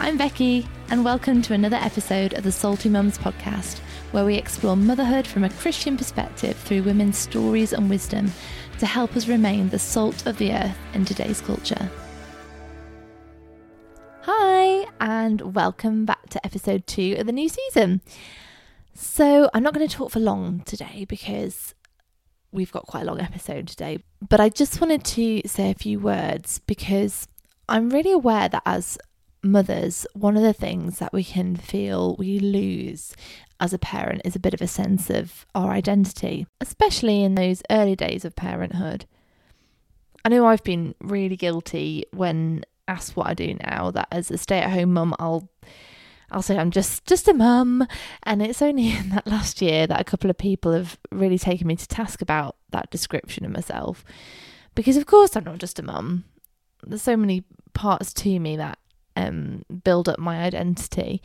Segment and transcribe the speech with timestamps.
[0.00, 3.78] I'm Becky, and welcome to another episode of the Salty Mums podcast,
[4.12, 8.32] where we explore motherhood from a Christian perspective through women's stories and wisdom
[8.78, 11.90] to help us remain the salt of the earth in today's culture.
[14.22, 18.00] Hi, and welcome back to episode two of the new season.
[18.94, 21.74] So, I'm not going to talk for long today because
[22.52, 23.98] we've got quite a long episode today,
[24.28, 27.28] but I just wanted to say a few words because
[27.68, 28.98] I'm really aware that as
[29.44, 33.14] mothers, one of the things that we can feel we lose
[33.60, 37.62] as a parent is a bit of a sense of our identity, especially in those
[37.70, 39.06] early days of parenthood.
[40.24, 44.38] I know I've been really guilty when asked what I do now, that as a
[44.38, 45.48] stay at home mum, I'll
[46.30, 47.86] I'll say I'm just just a mum,
[48.22, 51.66] and it's only in that last year that a couple of people have really taken
[51.66, 54.04] me to task about that description of myself,
[54.74, 56.24] because of course I'm not just a mum.
[56.82, 58.78] There's so many parts to me that
[59.16, 61.22] um, build up my identity.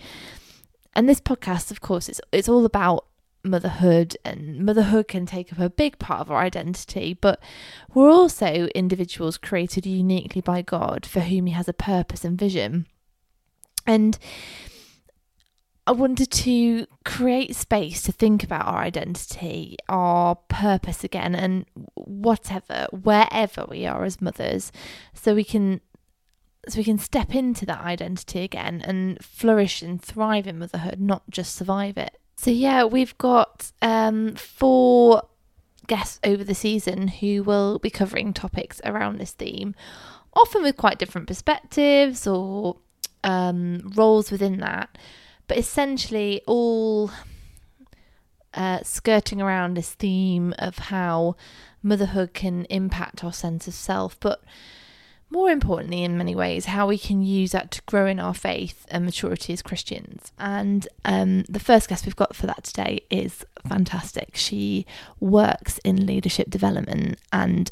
[0.93, 3.05] And this podcast, of course, it's it's all about
[3.43, 7.13] motherhood, and motherhood can take up a big part of our identity.
[7.13, 7.41] But
[7.93, 12.85] we're also individuals created uniquely by God, for whom He has a purpose and vision.
[13.85, 14.17] And
[15.87, 21.65] I wanted to create space to think about our identity, our purpose again, and
[21.95, 24.71] whatever, wherever we are as mothers,
[25.15, 25.81] so we can
[26.67, 31.23] so we can step into that identity again and flourish and thrive in motherhood, not
[31.29, 32.17] just survive it.
[32.35, 35.23] So yeah, we've got um, four
[35.87, 39.75] guests over the season who will be covering topics around this theme,
[40.33, 42.77] often with quite different perspectives or
[43.23, 44.97] um, roles within that,
[45.47, 47.11] but essentially all
[48.53, 51.35] uh, skirting around this theme of how
[51.81, 54.43] motherhood can impact our sense of self, but
[55.31, 58.85] more importantly, in many ways, how we can use that to grow in our faith
[58.89, 60.31] and maturity as Christians.
[60.39, 64.35] And um, the first guest we've got for that today is fantastic.
[64.35, 64.87] She
[65.19, 67.71] works in leadership development and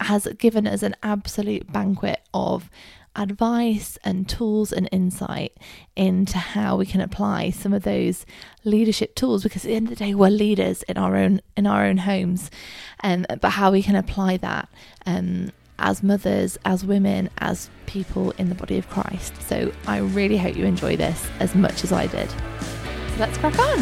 [0.00, 2.70] has given us an absolute banquet of
[3.16, 5.56] advice and tools and insight
[5.96, 8.24] into how we can apply some of those
[8.62, 11.66] leadership tools because at the end of the day we're leaders in our own in
[11.66, 12.52] our own homes
[13.02, 14.68] um, but how we can apply that
[15.06, 19.34] um, as mothers, as women, as people in the body of Christ.
[19.48, 22.30] So I really hope you enjoy this as much as I did.
[22.30, 22.36] So
[23.18, 23.78] let's crack on.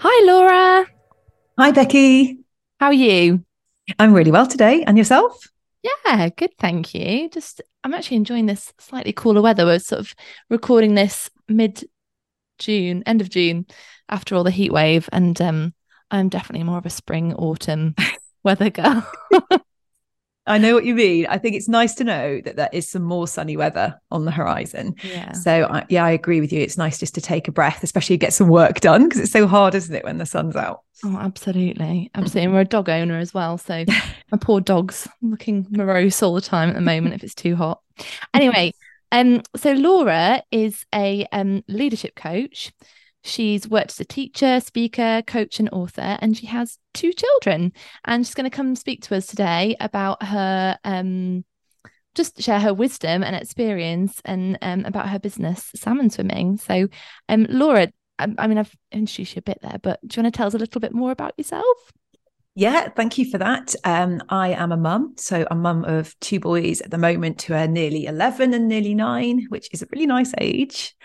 [0.00, 0.86] Hi, Laura.
[1.58, 2.38] Hi, Becky.
[2.80, 3.44] How are you?
[3.98, 4.82] I'm really well today.
[4.84, 5.46] And yourself?
[5.82, 6.50] Yeah, good.
[6.58, 7.28] Thank you.
[7.30, 9.64] Just, I'm actually enjoying this slightly cooler weather.
[9.64, 10.14] We're sort of
[10.50, 11.84] recording this mid
[12.58, 13.66] June, end of June,
[14.08, 15.08] after all the heat wave.
[15.12, 15.74] And um,
[16.10, 17.94] I'm definitely more of a spring, autumn
[18.42, 19.06] weather girl.
[20.48, 21.26] I know what you mean.
[21.26, 24.30] I think it's nice to know that there is some more sunny weather on the
[24.30, 24.94] horizon.
[25.04, 25.32] Yeah.
[25.32, 26.62] So, I, yeah, I agree with you.
[26.62, 29.46] It's nice just to take a breath, especially get some work done because it's so
[29.46, 30.80] hard, isn't it, when the sun's out?
[31.04, 32.10] Oh, absolutely.
[32.14, 32.44] Absolutely.
[32.44, 33.58] And we're a dog owner as well.
[33.58, 33.84] So,
[34.32, 37.82] my poor dog's looking morose all the time at the moment if it's too hot.
[38.32, 38.72] Anyway,
[39.12, 42.72] um, so Laura is a um, leadership coach.
[43.24, 47.72] She's worked as a teacher, speaker, coach, and author, and she has two children.
[48.04, 51.44] And she's going to come speak to us today about her, um,
[52.14, 56.56] just share her wisdom and experience, and um, about her business, salmon swimming.
[56.58, 56.88] So,
[57.28, 60.34] um, Laura, I, I mean, I've introduced you a bit there, but do you want
[60.34, 61.92] to tell us a little bit more about yourself?
[62.58, 63.76] Yeah, thank you for that.
[63.84, 65.14] Um, I am a mum.
[65.16, 68.96] So I'm mum of two boys at the moment who are nearly 11 and nearly
[68.96, 70.96] nine, which is a really nice age.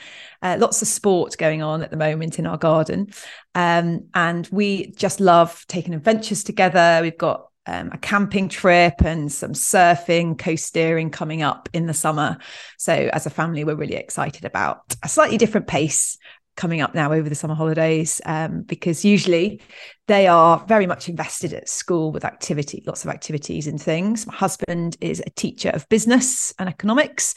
[0.42, 3.14] Uh, lots of sport going on at the moment in our garden.
[3.54, 6.98] Um, and we just love taking adventures together.
[7.04, 12.40] We've got um, a camping trip and some surfing, coasteering coming up in the summer.
[12.80, 16.18] So, as a family, we're really excited about a slightly different pace
[16.56, 19.62] coming up now over the summer holidays um, because usually
[20.08, 24.28] they are very much invested at school with activity, lots of activities and things.
[24.28, 27.36] My husband is a teacher of business and economics.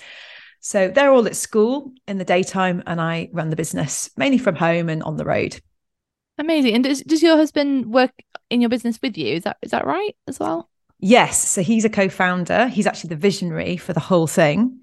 [0.61, 4.57] So they're all at school in the daytime, and I run the business mainly from
[4.57, 5.61] home and on the road.
[6.39, 6.75] Amazing.
[6.75, 8.11] And does, does your husband work
[8.51, 9.35] in your business with you?
[9.35, 10.69] Is that is that right as well?
[10.99, 11.47] Yes.
[11.49, 12.69] So he's a co-founder.
[12.69, 14.81] He's actually the visionary for the whole thing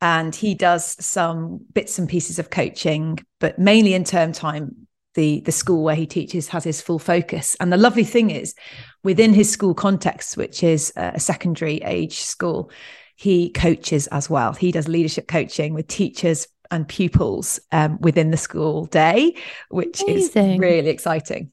[0.00, 5.40] and he does some bits and pieces of coaching but mainly in term time the
[5.40, 8.54] the school where he teaches has his full focus and the lovely thing is
[9.02, 12.70] within his school context which is a secondary age school
[13.16, 18.36] he coaches as well he does leadership coaching with teachers and pupils um, within the
[18.36, 19.34] school day
[19.70, 20.54] which Amazing.
[20.54, 21.50] is really exciting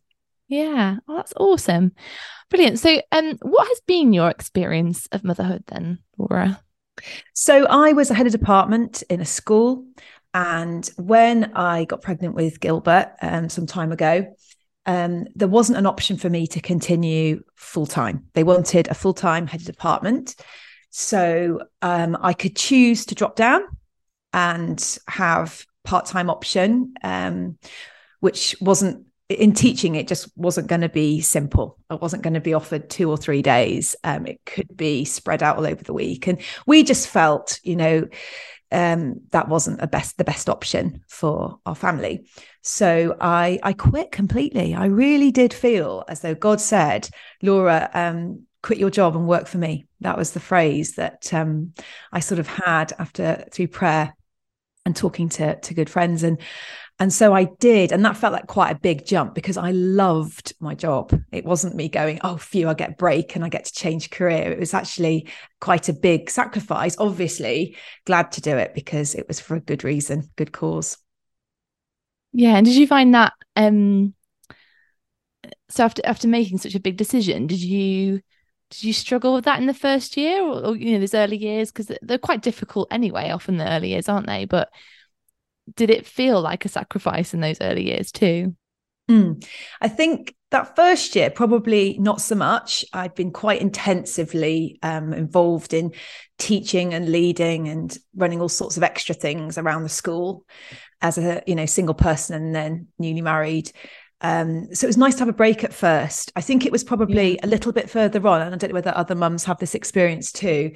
[0.48, 1.94] Yeah, oh, that's awesome.
[2.50, 2.80] Brilliant.
[2.80, 6.62] So, um, what has been your experience of motherhood then, Laura?
[7.34, 9.86] So, I was a head of department in a school.
[10.34, 14.36] And when I got pregnant with Gilbert um, some time ago,
[14.86, 18.26] um, there wasn't an option for me to continue full time.
[18.34, 20.36] They wanted a full time head of department.
[20.90, 23.62] So um, I could choose to drop down
[24.34, 27.58] and have part time option, um,
[28.20, 29.96] which wasn't in teaching.
[29.96, 31.78] It just wasn't going to be simple.
[31.90, 33.96] It wasn't going to be offered two or three days.
[34.04, 37.75] Um, it could be spread out all over the week, and we just felt, you
[37.75, 38.08] know
[38.74, 42.28] um, that wasn't a best the best option for our family.
[42.64, 44.74] So I I quit completely.
[44.74, 47.08] I really did feel as though God said,
[47.42, 49.86] Laura, um, quit your job and work for me.
[50.02, 51.74] That was the phrase that um,
[52.12, 54.16] I sort of had after through prayer
[54.86, 56.42] and talking to to good friends and
[57.00, 57.92] and so I did.
[57.92, 61.19] And that felt like quite a big jump because I loved my job.
[61.31, 64.51] It wasn't me going, oh, phew, I get break and I get to change career.
[64.51, 65.28] It was actually
[65.60, 66.95] quite a big sacrifice.
[67.00, 67.75] Obviously,
[68.06, 70.98] glad to do it because it was for a good reason, good cause.
[72.31, 72.56] Yeah.
[72.56, 74.13] And did you find that um
[75.69, 78.22] so after after making such a big decision, did you
[78.69, 81.38] did you struggle with that in the first year or, or you know those early
[81.38, 84.69] years because they're quite difficult anyway often the early years aren't they but
[85.75, 88.56] did it feel like a sacrifice in those early years too?
[89.10, 89.45] Mm.
[89.81, 92.86] I think that first year, probably not so much.
[92.94, 95.94] I'd been quite intensively um, involved in
[96.38, 100.45] teaching and leading and running all sorts of extra things around the school
[101.01, 103.71] as a you know single person and then newly married.
[104.21, 106.31] Um, so it was nice to have a break at first.
[106.38, 107.39] I think it was probably yeah.
[107.44, 110.31] a little bit further on, and I don't know whether other mums have this experience
[110.31, 110.71] too.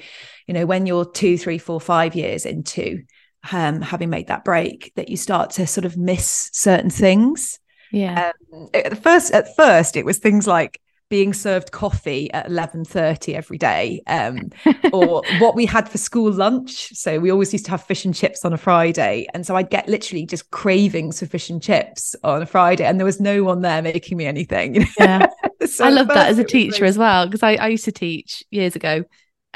[0.48, 3.04] You know, when you're two, three, four, five years into
[3.52, 7.60] um, having made that break that you start to sort of miss certain things.
[7.92, 8.32] Yeah.
[8.54, 13.58] Um, at first, at first, it was things like being served coffee at 11.30 every
[13.58, 14.50] day um,
[14.94, 18.14] or what we had for school lunch so we always used to have fish and
[18.14, 22.16] chips on a friday and so i'd get literally just cravings for fish and chips
[22.24, 25.28] on a friday and there was no one there making me anything yeah
[25.66, 28.44] so i love that as a teacher as well because I, I used to teach
[28.52, 29.06] years ago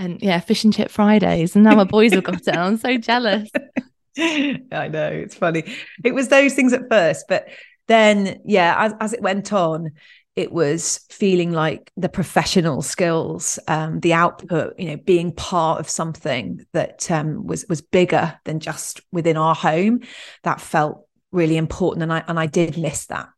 [0.01, 1.55] and yeah, fish and chip Fridays.
[1.55, 2.57] And now my boys have got it.
[2.57, 3.49] I'm so jealous.
[4.17, 5.63] I know it's funny.
[6.03, 7.47] It was those things at first, but
[7.87, 9.91] then yeah, as, as it went on,
[10.35, 15.89] it was feeling like the professional skills, um, the output, you know, being part of
[15.89, 19.99] something that um, was was bigger than just within our home.
[20.43, 23.29] That felt really important, and I and I did miss that.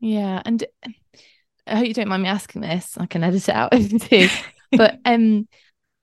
[0.00, 0.64] Yeah, and
[1.66, 2.96] I hope you don't mind me asking this.
[2.96, 4.28] I can edit it out too.
[4.72, 5.48] but um,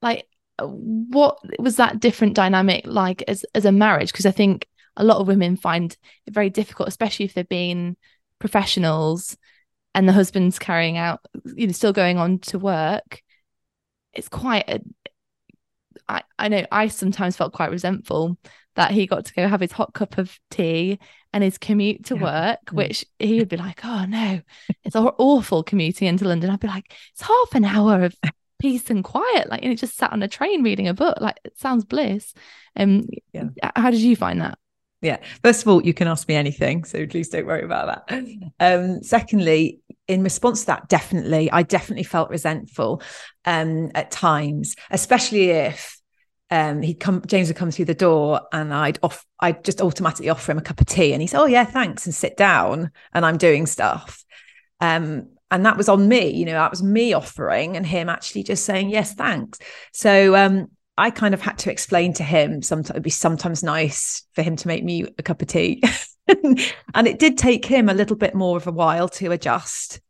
[0.04, 0.28] like
[0.60, 5.04] uh, what was that different dynamic like as as a marriage because i think a
[5.04, 5.98] lot of women find
[6.28, 7.98] it very difficult especially if they're being
[8.38, 9.36] professionals
[9.96, 11.22] and the husband's carrying out
[11.56, 13.24] you know still going on to work
[14.14, 14.80] it's quite a
[16.08, 18.38] I, I know I sometimes felt quite resentful
[18.76, 21.00] that he got to go have his hot cup of tea
[21.32, 22.22] and his commute to yeah.
[22.22, 24.42] work, which he would be like, oh no,
[24.84, 26.50] it's awful commuting into London.
[26.50, 28.16] I'd be like, it's half an hour of
[28.64, 31.38] peace and quiet like and it just sat on a train reading a book like
[31.44, 32.34] it sounds bliss
[32.78, 33.44] um yeah
[33.76, 34.58] how did you find that
[35.02, 38.26] yeah first of all you can ask me anything so please don't worry about that
[38.62, 43.02] um secondly in response to that definitely i definitely felt resentful
[43.44, 46.00] um at times especially if
[46.50, 50.30] um, he'd come, James would come through the door and I'd off, I'd just automatically
[50.30, 52.92] offer him a cup of tea and he said, Oh yeah, thanks, and sit down.
[53.12, 54.24] And I'm doing stuff.
[54.80, 58.44] Um, and that was on me you know that was me offering and him actually
[58.44, 59.60] just saying yes thanks
[59.94, 60.68] so um
[60.98, 64.56] I kind of had to explain to him sometimes it'd be sometimes nice for him
[64.58, 65.82] to make me a cup of tea.
[66.28, 70.02] and it did take him a little bit more of a while to adjust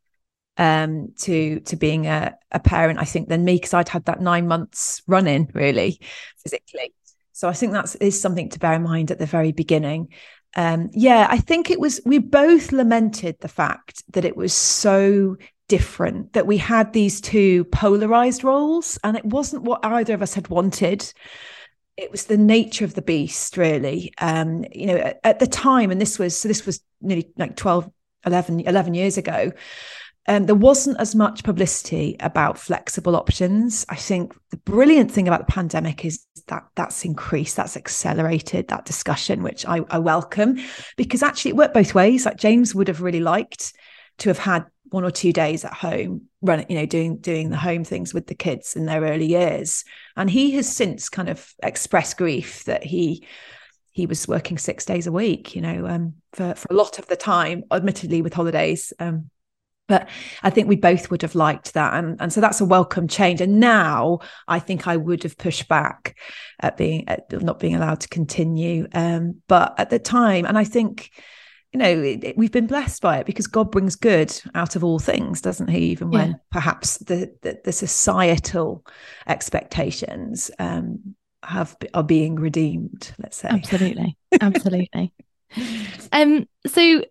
[0.58, 4.22] um to to being a, a parent, I think, than me, because I'd had that
[4.22, 6.00] nine months running really
[6.38, 6.94] physically.
[7.32, 10.10] So I think that is something to bear in mind at the very beginning
[10.55, 15.36] um, yeah, I think it was, we both lamented the fact that it was so
[15.67, 20.33] different, that we had these two polarized roles, and it wasn't what either of us
[20.33, 21.12] had wanted.
[21.98, 24.13] It was the nature of the beast, really.
[24.19, 27.55] Um, you know, at, at the time, and this was, so this was nearly like
[27.55, 27.89] 12,
[28.25, 29.51] 11, 11 years ago
[30.27, 33.86] um, there wasn't as much publicity about flexible options.
[33.89, 38.86] I think the brilliant thing about the pandemic is that that's increased, that's accelerated that
[38.86, 40.60] discussion, which I, I welcome
[40.96, 42.25] because actually it worked both ways.
[42.25, 43.74] Like James would have really liked
[44.20, 47.58] to have had one or two days at home running you know doing doing the
[47.58, 49.84] home things with the kids in their early years
[50.15, 53.25] and he has since kind of expressed grief that he
[53.89, 57.08] he was working six days a week you know um, for for a lot of
[57.08, 59.32] the time admittedly with holidays um,
[59.88, 60.08] but
[60.42, 61.94] I think we both would have liked that.
[61.94, 63.42] And, and so that's a welcome change.
[63.42, 66.18] And now I think I would have pushed back
[66.62, 68.88] at being at not being allowed to continue.
[68.94, 71.12] Um, but at the time, and I think,
[71.74, 74.84] you know, it, it, we've been blessed by it because God brings good out of
[74.84, 75.80] all things, doesn't He?
[75.92, 78.86] Even when perhaps the, the, the societal
[79.28, 83.13] expectations um, have are being redeemed.
[83.18, 85.12] Let's say absolutely, absolutely.
[86.13, 86.48] um.
[86.68, 87.04] So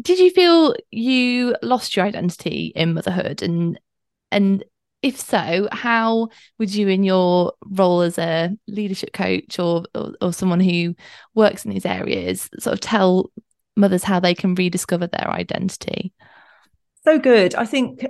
[0.00, 3.78] did you feel you lost your identity in motherhood and
[4.30, 4.64] and
[5.02, 6.28] if so how
[6.58, 10.94] would you in your role as a leadership coach or, or, or someone who
[11.34, 13.30] works in these areas sort of tell
[13.76, 16.12] mothers how they can rediscover their identity
[17.04, 18.04] so good i think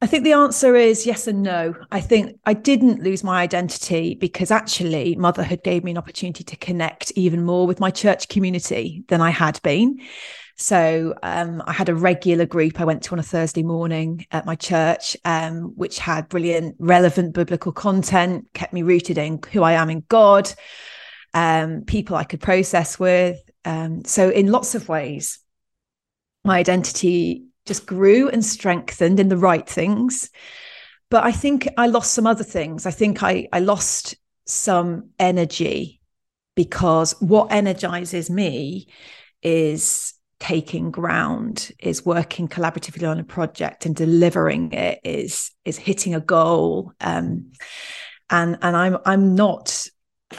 [0.00, 1.74] I think the answer is yes and no.
[1.90, 6.56] I think I didn't lose my identity because actually motherhood gave me an opportunity to
[6.56, 9.98] connect even more with my church community than I had been.
[10.60, 14.44] So um, I had a regular group I went to on a Thursday morning at
[14.44, 19.74] my church, um, which had brilliant, relevant biblical content, kept me rooted in who I
[19.74, 20.52] am in God,
[21.32, 23.40] um, people I could process with.
[23.64, 25.38] Um, so, in lots of ways,
[26.44, 30.28] my identity just grew and strengthened in the right things.
[31.08, 32.84] But I think I lost some other things.
[32.84, 36.00] I think I, I lost some energy
[36.56, 38.88] because what energizes me
[39.40, 46.14] is taking ground is working collaboratively on a project and delivering it is is hitting
[46.14, 46.92] a goal.
[47.00, 47.52] Um,
[48.30, 49.86] and and i'm i'm not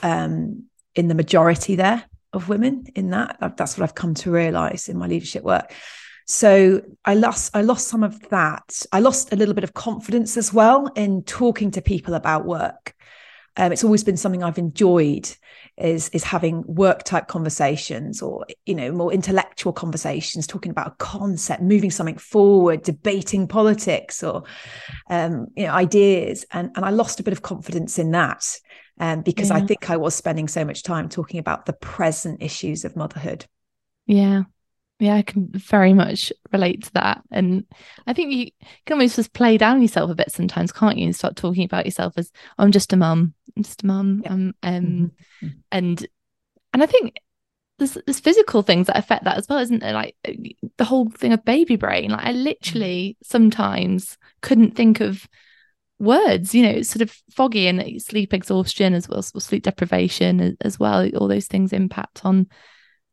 [0.04, 0.66] um,
[0.96, 3.38] in the majority there of women in that.
[3.58, 5.74] That's what i've come to realize in my leadership work.
[6.28, 8.84] So i lost i lost some of that.
[8.92, 12.94] I lost a little bit of confidence as well in talking to people about work.
[13.58, 15.30] Um, it's always been something I've enjoyed
[15.80, 20.96] is is having work type conversations or you know more intellectual conversations, talking about a
[20.98, 24.44] concept, moving something forward, debating politics or
[25.10, 28.46] um, you know ideas, and and I lost a bit of confidence in that
[29.00, 29.58] um, because yeah.
[29.58, 33.46] I think I was spending so much time talking about the present issues of motherhood.
[34.06, 34.44] Yeah,
[35.00, 37.22] yeah, I can very much relate to that.
[37.32, 37.66] And
[38.06, 38.52] I think you
[38.86, 41.06] can almost just play down yourself a bit sometimes, can't you?
[41.06, 43.34] And start talking about yourself as oh, I'm just a mum.
[43.56, 44.22] I'm just a mum.
[44.24, 44.32] Yeah.
[44.34, 45.48] Um, um mm-hmm.
[45.72, 46.08] and
[46.74, 47.22] and I think
[47.78, 49.94] there's there's physical things that affect that as well, isn't there?
[49.94, 50.16] Like
[50.78, 52.12] the whole thing of baby brain.
[52.12, 53.26] Like I literally mm-hmm.
[53.26, 55.28] sometimes couldn't think of
[55.98, 60.78] words, you know, it's sort of foggy and sleep exhaustion as well, sleep deprivation as
[60.78, 61.10] well.
[61.16, 62.48] All those things impact on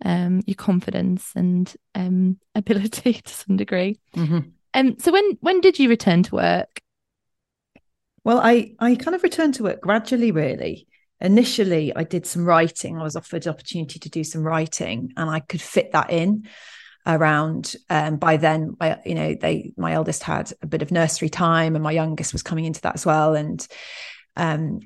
[0.05, 3.99] um, your confidence and um, ability to some degree.
[4.15, 4.51] Mm-hmm.
[4.75, 6.81] Um, so when when did you return to work?
[8.25, 10.87] Well, I I kind of returned to work gradually, really.
[11.21, 12.99] Initially, I did some writing.
[12.99, 16.47] I was offered the opportunity to do some writing, and I could fit that in
[17.07, 21.29] around um, by then my, you know they my eldest had a bit of nursery
[21.29, 23.67] time and my youngest was coming into that as well and
[24.37, 24.81] um,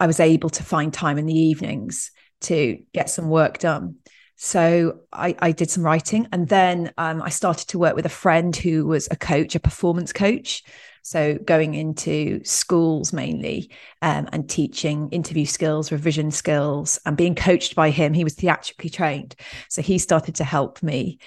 [0.00, 3.96] i was able to find time in the evenings to get some work done
[4.36, 8.10] so I, I did some writing and then um, I started to work with a
[8.10, 10.62] friend who was a coach, a performance coach.
[11.02, 13.70] So going into schools mainly
[14.02, 18.12] um, and teaching interview skills, revision skills, and being coached by him.
[18.12, 19.36] He was theatrically trained.
[19.70, 21.18] So he started to help me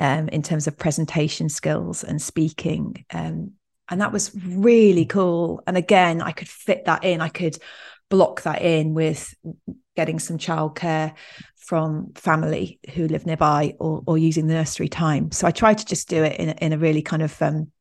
[0.00, 3.04] um, in terms of presentation skills and speaking.
[3.12, 3.52] Um,
[3.88, 5.62] and that was really cool.
[5.66, 7.20] And again, I could fit that in.
[7.20, 7.58] I could
[8.08, 9.34] block that in with
[9.96, 11.14] getting some childcare
[11.56, 15.32] from family who live nearby or, or using the nursery time.
[15.32, 17.72] So I try to just do it in, in a really kind of, um,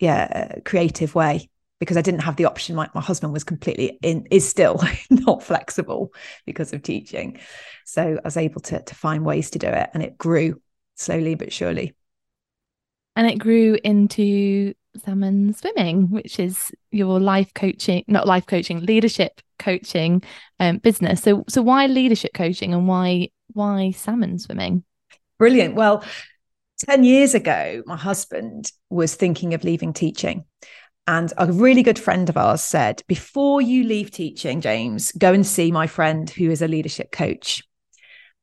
[0.00, 2.74] yeah, creative way because I didn't have the option.
[2.74, 4.80] My, my husband was completely in, is still
[5.10, 6.12] not flexible
[6.44, 7.38] because of teaching.
[7.84, 10.60] So I was able to, to find ways to do it and it grew
[10.96, 11.94] slowly but surely.
[13.16, 19.40] And it grew into salmon swimming, which is your life coaching, not life coaching, leadership
[19.58, 20.22] coaching
[20.60, 21.22] um, business.
[21.22, 24.84] So, so why leadership coaching and why why salmon swimming?
[25.38, 25.74] Brilliant.
[25.74, 26.04] Well,
[26.78, 30.44] ten years ago, my husband was thinking of leaving teaching.
[31.06, 35.46] And a really good friend of ours said, Before you leave teaching, James, go and
[35.46, 37.62] see my friend who is a leadership coach.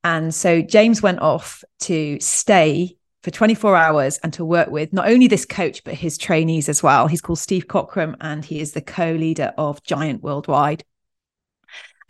[0.04, 5.08] And so James went off to stay for 24 hours and to work with not
[5.08, 7.08] only this coach, but his trainees as well.
[7.08, 10.84] He's called Steve Cockram and he is the co leader of Giant Worldwide.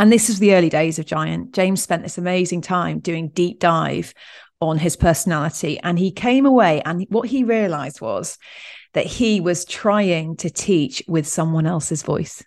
[0.01, 1.53] And this was the early days of Giant.
[1.53, 4.15] James spent this amazing time doing deep dive
[4.59, 5.79] on his personality.
[5.83, 8.39] And he came away, and what he realized was
[8.93, 12.43] that he was trying to teach with someone else's voice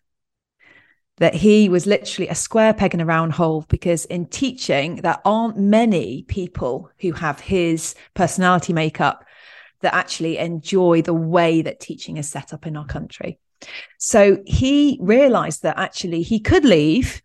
[1.19, 5.21] that he was literally a square peg in a round hole because in teaching there
[5.25, 9.25] aren't many people who have his personality makeup
[9.81, 13.39] that actually enjoy the way that teaching is set up in our country.
[13.99, 17.23] So he realized that actually he could leave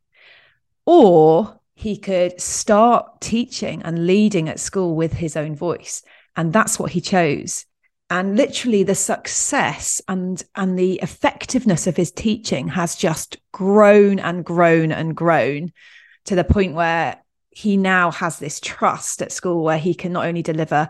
[0.86, 6.04] or he could start teaching and leading at school with his own voice.
[6.36, 7.66] And that's what he chose.
[8.10, 14.44] And literally the success and, and the effectiveness of his teaching has just grown and
[14.44, 15.72] grown and grown
[16.26, 17.18] to the point where
[17.52, 20.90] he now has this trust at school where he can not only deliver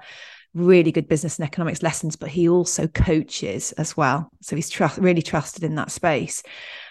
[0.54, 4.30] really good business and economics lessons, but he also coaches as well.
[4.42, 6.42] So he's trust, really trusted in that space.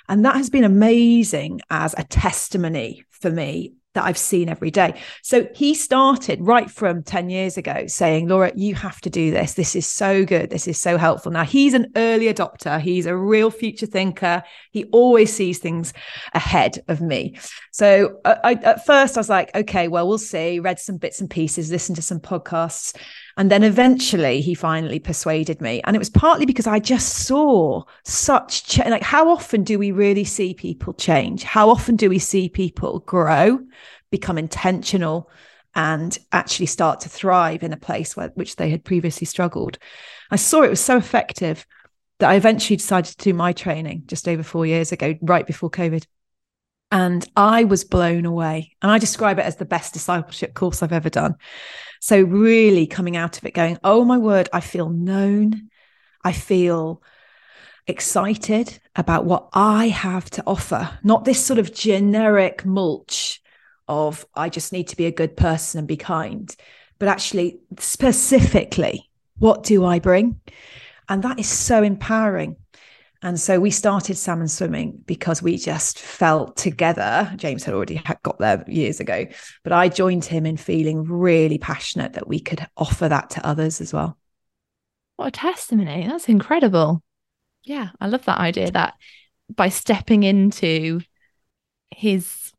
[0.09, 4.95] And that has been amazing as a testimony for me that I've seen every day.
[5.23, 9.55] So he started right from 10 years ago saying, Laura, you have to do this.
[9.55, 10.51] This is so good.
[10.51, 11.33] This is so helpful.
[11.33, 14.45] Now, he's an early adopter, he's a real future thinker.
[14.71, 15.93] He always sees things
[16.33, 17.39] ahead of me.
[17.73, 20.61] So I, I, at first, I was like, okay, well, we'll see.
[20.61, 22.95] Read some bits and pieces, listened to some podcasts.
[23.39, 25.81] And then eventually he finally persuaded me.
[25.85, 29.93] And it was partly because I just saw such, ch- like, how often do we
[29.93, 31.45] really see people change?
[31.45, 33.61] How often do we see people grow,
[34.11, 35.31] become intentional,
[35.77, 39.79] and actually start to thrive in a place where, which they had previously struggled?
[40.33, 41.65] I saw it was so effective
[42.19, 45.71] that I eventually decided to do my training just over four years ago, right before
[45.71, 46.05] COVID.
[46.91, 48.75] And I was blown away.
[48.83, 51.37] And I describe it as the best discipleship course I've ever done.
[52.01, 55.71] So, really coming out of it going, oh my word, I feel known.
[56.25, 57.03] I feel
[57.87, 63.41] excited about what I have to offer, not this sort of generic mulch
[63.89, 66.55] of I just need to be a good person and be kind,
[66.99, 70.41] but actually specifically, what do I bring?
[71.09, 72.57] And that is so empowering.
[73.23, 77.33] And so we started salmon swimming because we just felt together.
[77.37, 79.27] James had already got there years ago,
[79.65, 83.81] but I joined him in feeling really passionate that we could offer that to others
[83.81, 84.17] as well.
[85.17, 86.07] What a testimony.
[86.07, 87.03] That's incredible.
[87.65, 88.95] Yeah, I love that idea that
[89.55, 91.01] by stepping into
[91.91, 92.53] his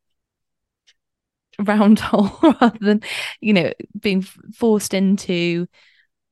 [1.58, 3.02] round hole rather than,
[3.40, 5.68] you know, being forced into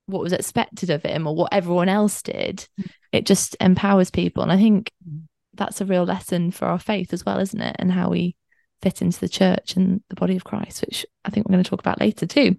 [0.05, 2.89] what was expected of him or what everyone else did, mm.
[3.11, 4.43] It just empowers people.
[4.43, 5.23] And I think mm.
[5.53, 7.75] that's a real lesson for our faith as well, isn't it?
[7.79, 8.35] And how we
[8.81, 11.69] fit into the church and the body of Christ, which I think we're going to
[11.69, 12.57] talk about later too.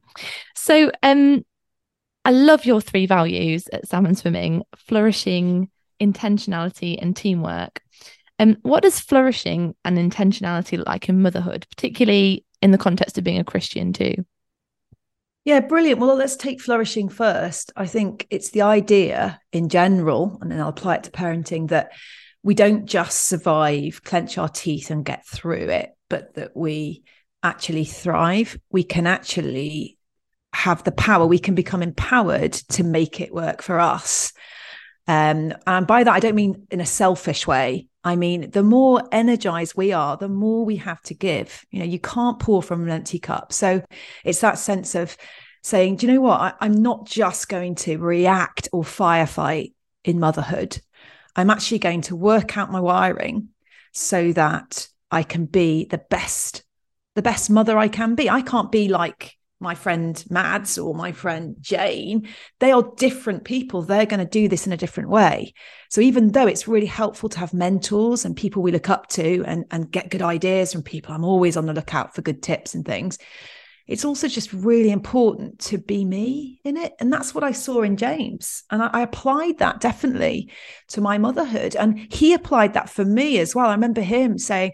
[0.54, 1.44] So um
[2.24, 7.80] I love your three values at Salmon Swimming, flourishing, intentionality, and teamwork.
[8.38, 13.16] And um, what does flourishing and intentionality look like in motherhood, particularly in the context
[13.16, 14.14] of being a Christian too?
[15.48, 15.98] Yeah, brilliant.
[15.98, 17.72] Well, let's take flourishing first.
[17.74, 21.92] I think it's the idea in general, and then I'll apply it to parenting that
[22.42, 27.02] we don't just survive, clench our teeth, and get through it, but that we
[27.42, 28.58] actually thrive.
[28.70, 29.96] We can actually
[30.52, 34.34] have the power, we can become empowered to make it work for us.
[35.09, 37.88] Um, and by that, I don't mean in a selfish way.
[38.05, 41.64] I mean, the more energized we are, the more we have to give.
[41.71, 43.53] You know, you can't pour from an empty cup.
[43.53, 43.83] So
[44.23, 45.16] it's that sense of
[45.62, 46.57] saying, do you know what?
[46.61, 49.73] I, am not just going to react or firefight
[50.05, 50.79] in motherhood.
[51.35, 53.49] I'm actually going to work out my wiring
[53.92, 56.64] so that I can be the best,
[57.14, 58.29] the best mother I can be.
[58.29, 62.29] I can't be like my friend Mads or my friend Jane,
[62.61, 63.83] they are different people.
[63.83, 65.55] They're going to do this in a different way.
[65.90, 69.44] So even though it's really helpful to have mentors and people we look up to
[69.47, 72.75] and, and get good ideas from people, I'm always on the lookout for good tips
[72.75, 73.18] and things.
[73.88, 76.92] It's also just really important to be me in it.
[77.01, 78.62] And that's what I saw in James.
[78.71, 80.53] And I, I applied that definitely
[80.88, 81.75] to my motherhood.
[81.75, 83.66] And he applied that for me as well.
[83.66, 84.73] I remember him saying,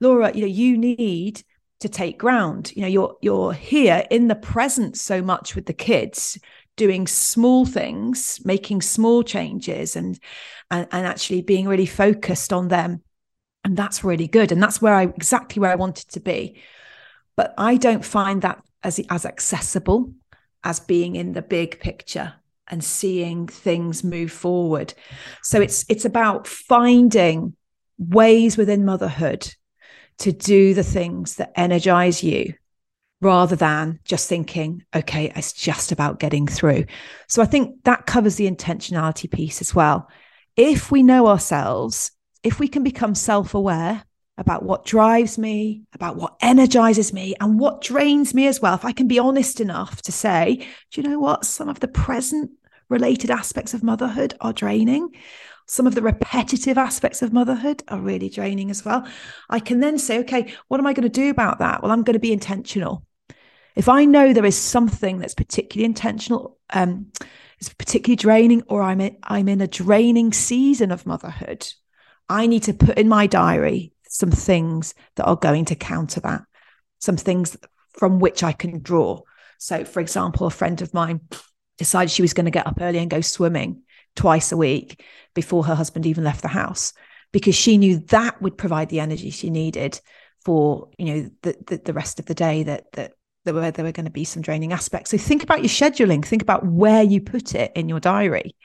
[0.00, 1.44] Laura, you know, you need
[1.80, 2.72] to take ground.
[2.74, 6.38] You know you're you're here in the present so much with the kids
[6.76, 10.18] doing small things making small changes and
[10.70, 13.02] and, and actually being really focused on them.
[13.64, 14.52] And that's really good.
[14.52, 16.60] And that's where i exactly where i wanted to be.
[17.36, 20.12] But i don't find that as as accessible
[20.64, 22.34] as being in the big picture
[22.68, 24.94] and seeing things move forward.
[25.42, 27.54] So it's it's about finding
[27.98, 29.54] ways within motherhood
[30.18, 32.54] to do the things that energize you
[33.20, 36.84] rather than just thinking, okay, it's just about getting through.
[37.28, 40.08] So I think that covers the intentionality piece as well.
[40.56, 42.10] If we know ourselves,
[42.42, 44.04] if we can become self aware
[44.38, 48.84] about what drives me, about what energizes me, and what drains me as well, if
[48.84, 51.46] I can be honest enough to say, do you know what?
[51.46, 52.50] Some of the present
[52.88, 55.08] related aspects of motherhood are draining
[55.66, 59.06] some of the repetitive aspects of motherhood are really draining as well.
[59.50, 61.82] I can then say, okay, what am I going to do about that?
[61.82, 63.04] Well, I'm going to be intentional.
[63.74, 67.12] If I know there is something that's particularly intentional, um,
[67.60, 71.66] is particularly draining or I'm in, I'm in a draining season of motherhood,
[72.28, 76.42] I need to put in my diary some things that are going to counter that,
[77.00, 77.56] some things
[77.90, 79.20] from which I can draw.
[79.58, 81.20] So, for example, a friend of mine
[81.78, 83.82] decided she was going to get up early and go swimming
[84.16, 86.92] twice a week before her husband even left the house
[87.32, 90.00] because she knew that would provide the energy she needed
[90.44, 93.12] for you know the the, the rest of the day that that
[93.44, 95.10] there were there were going to be some draining aspects.
[95.10, 98.56] So think about your scheduling think about where you put it in your diary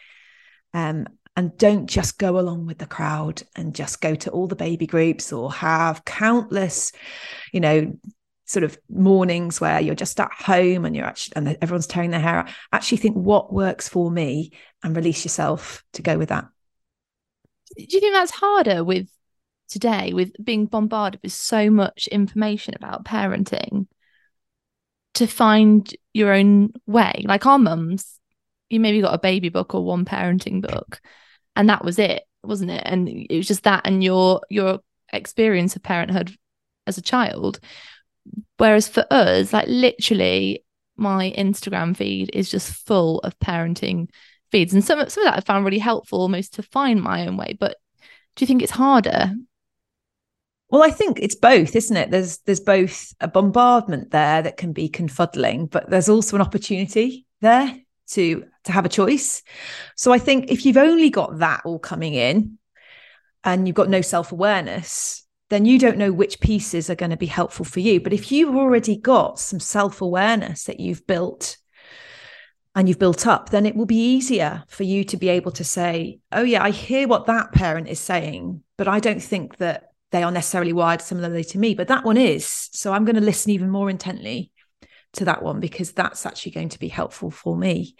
[0.73, 4.55] um, and don't just go along with the crowd and just go to all the
[4.55, 6.91] baby groups or have countless
[7.53, 7.93] you know
[8.51, 12.19] sort of mornings where you're just at home and you're actually and everyone's tearing their
[12.19, 14.51] hair out actually think what works for me
[14.83, 16.45] and release yourself to go with that.
[17.77, 19.07] Do you think that's harder with
[19.69, 23.87] today with being bombarded with so much information about parenting
[25.13, 27.23] to find your own way?
[27.25, 28.19] Like our mums
[28.69, 30.99] you maybe got a baby book or one parenting book
[31.55, 32.81] and that was it wasn't it?
[32.83, 34.79] And it was just that and your your
[35.13, 36.35] experience of parenthood
[36.87, 37.61] as a child
[38.57, 40.63] Whereas for us, like literally,
[40.95, 44.09] my Instagram feed is just full of parenting
[44.51, 47.37] feeds, and some some of that I found really helpful, almost to find my own
[47.37, 47.57] way.
[47.59, 47.77] But
[48.35, 49.33] do you think it's harder?
[50.69, 52.11] Well, I think it's both, isn't it?
[52.11, 57.25] There's there's both a bombardment there that can be confuddling, but there's also an opportunity
[57.41, 57.75] there
[58.11, 59.43] to to have a choice.
[59.95, 62.57] So I think if you've only got that all coming in
[63.43, 65.20] and you've got no self-awareness,
[65.51, 67.99] then you don't know which pieces are going to be helpful for you.
[67.99, 71.57] But if you've already got some self awareness that you've built
[72.73, 75.65] and you've built up, then it will be easier for you to be able to
[75.65, 79.89] say, oh, yeah, I hear what that parent is saying, but I don't think that
[80.11, 81.75] they are necessarily wired similarly to me.
[81.75, 82.69] But that one is.
[82.71, 84.53] So I'm going to listen even more intently
[85.13, 87.97] to that one because that's actually going to be helpful for me.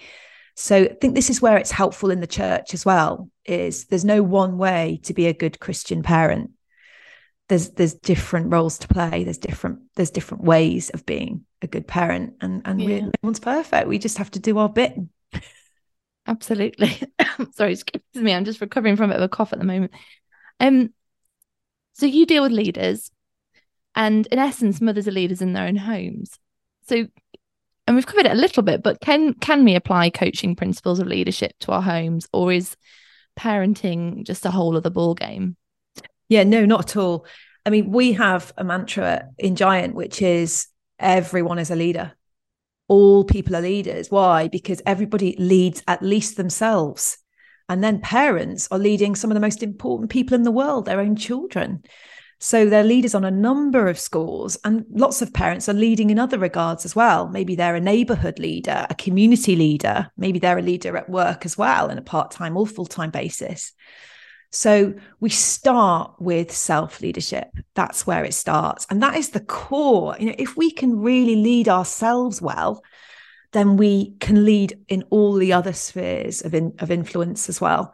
[0.55, 4.05] So I think this is where it's helpful in the church as well is there's
[4.05, 6.51] no one way to be a good Christian parent
[7.51, 9.25] there's there's different roles to play.
[9.25, 13.01] There's different there's different ways of being a good parent and and yeah.
[13.01, 13.89] no one's perfect.
[13.89, 14.95] We just have to do our bit.
[16.25, 16.97] Absolutely.
[17.51, 19.91] Sorry excuse me i'm just recovering from a bit of a cough at the moment.
[20.61, 20.93] Um
[21.91, 23.11] so you deal with leaders
[23.95, 26.39] and in essence mothers are leaders in their own homes.
[26.87, 27.05] So
[27.85, 31.07] and we've covered it a little bit but can can we apply coaching principles of
[31.07, 32.77] leadership to our homes or is
[33.37, 35.57] parenting just a whole other ball game
[36.31, 37.25] yeah, no, not at all.
[37.65, 40.67] I mean, we have a mantra in Giant, which is
[40.97, 42.13] everyone is a leader.
[42.87, 44.09] All people are leaders.
[44.09, 44.47] Why?
[44.47, 47.17] Because everybody leads at least themselves.
[47.67, 51.01] And then parents are leading some of the most important people in the world, their
[51.01, 51.83] own children.
[52.39, 56.17] So they're leaders on a number of scores, and lots of parents are leading in
[56.17, 57.27] other regards as well.
[57.27, 61.57] Maybe they're a neighborhood leader, a community leader, maybe they're a leader at work as
[61.57, 63.73] well, on a part time or full time basis.
[64.51, 67.47] So we start with self leadership.
[67.73, 68.85] That's where it starts.
[68.89, 70.15] And that is the core.
[70.19, 72.83] You know, if we can really lead ourselves well,
[73.53, 77.93] then we can lead in all the other spheres of, in, of influence as well.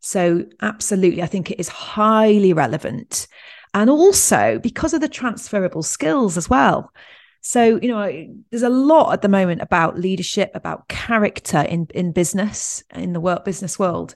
[0.00, 3.26] So, absolutely, I think it is highly relevant.
[3.74, 6.92] And also because of the transferable skills as well.
[7.40, 12.12] So, you know, there's a lot at the moment about leadership, about character in, in
[12.12, 14.14] business, in the work business world.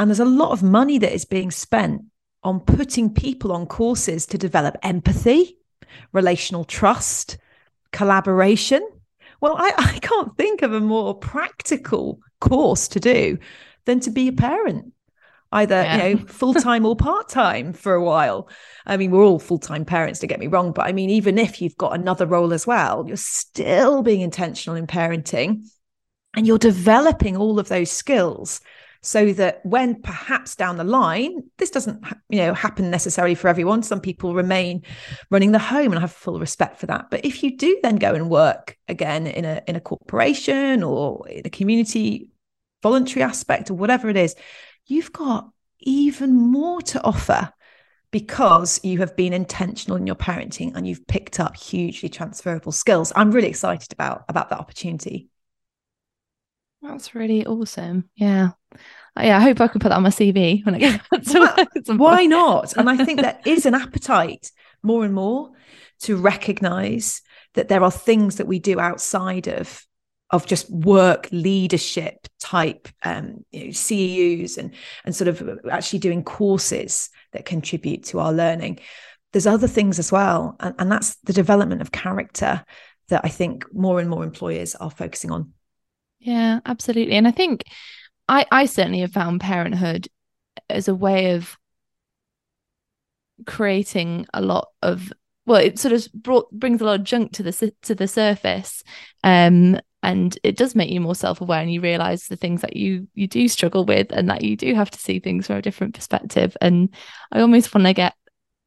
[0.00, 2.06] And there's a lot of money that is being spent
[2.42, 5.58] on putting people on courses to develop empathy,
[6.14, 7.36] relational trust,
[7.92, 8.80] collaboration.
[9.42, 13.36] Well, I, I can't think of a more practical course to do
[13.84, 14.94] than to be a parent
[15.52, 16.06] either yeah.
[16.06, 18.48] you know full-time or part-time for a while
[18.86, 21.60] i mean we're all full-time parents to get me wrong but i mean even if
[21.60, 25.64] you've got another role as well you're still being intentional in parenting
[26.36, 28.60] and you're developing all of those skills
[29.02, 33.82] so that when perhaps down the line this doesn't you know happen necessarily for everyone
[33.82, 34.82] some people remain
[35.30, 37.96] running the home and I have full respect for that but if you do then
[37.96, 42.28] go and work again in a in a corporation or in a community
[42.82, 44.34] voluntary aspect or whatever it is
[44.86, 47.52] you've got even more to offer
[48.10, 53.12] because you have been intentional in your parenting and you've picked up hugely transferable skills
[53.16, 55.30] i'm really excited about about that opportunity
[56.82, 58.08] that's really awesome.
[58.16, 58.50] Yeah.
[58.72, 61.94] Uh, yeah, I hope I can put that on my CV when I get to
[61.96, 62.76] Why not?
[62.76, 64.50] And I think there is an appetite
[64.82, 65.50] more and more
[66.00, 67.22] to recognize
[67.54, 69.84] that there are things that we do outside of
[70.30, 74.72] of just work leadership type um, you know, CEUs and
[75.04, 78.78] and sort of actually doing courses that contribute to our learning.
[79.32, 82.64] There's other things as well, and, and that's the development of character
[83.08, 85.52] that I think more and more employers are focusing on.
[86.20, 87.14] Yeah, absolutely.
[87.14, 87.64] And I think
[88.30, 90.08] I I certainly have found parenthood
[90.70, 91.58] as a way of
[93.46, 95.12] creating a lot of
[95.46, 98.84] well it sort of brought brings a lot of junk to the to the surface
[99.24, 103.08] um and it does make you more self-aware and you realize the things that you
[103.14, 105.94] you do struggle with and that you do have to see things from a different
[105.94, 106.56] perspective.
[106.60, 106.94] And
[107.32, 108.14] i almost want to get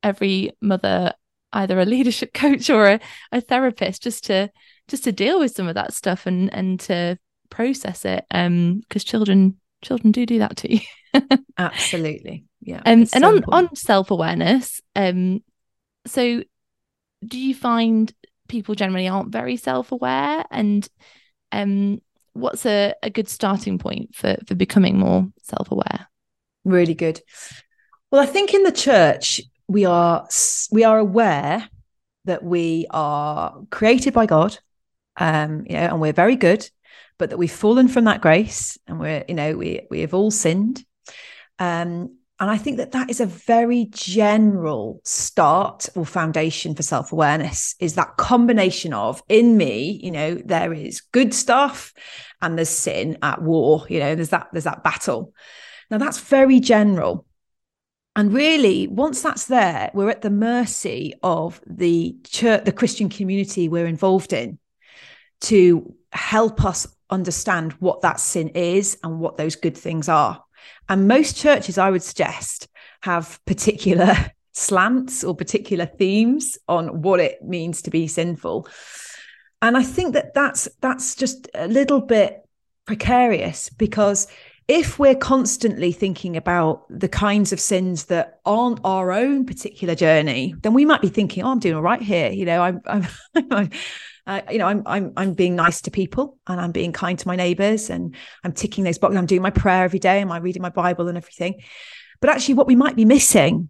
[0.03, 1.13] every mother
[1.53, 2.99] either a leadership coach or a,
[3.31, 4.51] a therapist just to
[4.87, 7.17] just to deal with some of that stuff and and to
[7.53, 10.79] process it um because children children do do that too
[11.57, 12.45] absolutely.
[12.61, 13.69] Yeah um, and on important.
[13.69, 15.43] on self-awareness um
[16.07, 16.43] so
[17.25, 18.13] do you find
[18.47, 20.45] people generally aren't very self-aware?
[20.51, 20.87] And
[21.51, 22.01] um
[22.33, 26.07] what's a, a good starting point for for becoming more self-aware?
[26.65, 27.21] Really good.
[28.11, 30.27] Well i think in the church we are
[30.71, 31.67] we are aware
[32.25, 34.57] that we are created by god
[35.17, 36.69] um you know and we're very good
[37.23, 40.29] but that we've fallen from that grace and we're you know we we have all
[40.29, 40.83] sinned
[41.57, 47.13] um and I think that that is a very general start or foundation for self
[47.13, 51.93] awareness is that combination of in me, you know, there is good stuff
[52.41, 55.33] and there's sin at war, you know, there's that, there's that battle.
[55.89, 57.25] Now that's very general.
[58.17, 63.69] And really, once that's there, we're at the mercy of the church, the Christian community
[63.69, 64.59] we're involved in
[65.43, 70.43] to help us understand what that sin is and what those good things are.
[70.89, 72.67] And most churches, I would suggest,
[73.01, 74.15] have particular
[74.53, 78.67] slants or particular themes on what it means to be sinful.
[79.61, 82.41] And I think that that's that's just a little bit
[82.85, 84.27] precarious because
[84.67, 90.55] if we're constantly thinking about the kinds of sins that aren't our own particular journey,
[90.61, 93.07] then we might be thinking, "Oh, I'm doing all right here." You know, I'm, I'm,
[94.25, 97.27] uh, you know, I'm I'm I'm being nice to people and I'm being kind to
[97.27, 99.17] my neighbors and I'm ticking those boxes.
[99.17, 100.21] I'm doing my prayer every day.
[100.21, 101.61] Am I reading my Bible and everything?
[102.21, 103.69] But actually, what we might be missing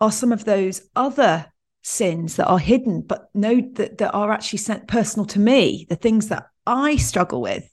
[0.00, 1.46] are some of those other
[1.82, 5.96] sins that are hidden, but know that, that are actually sent personal to me, the
[5.96, 7.68] things that I struggle with.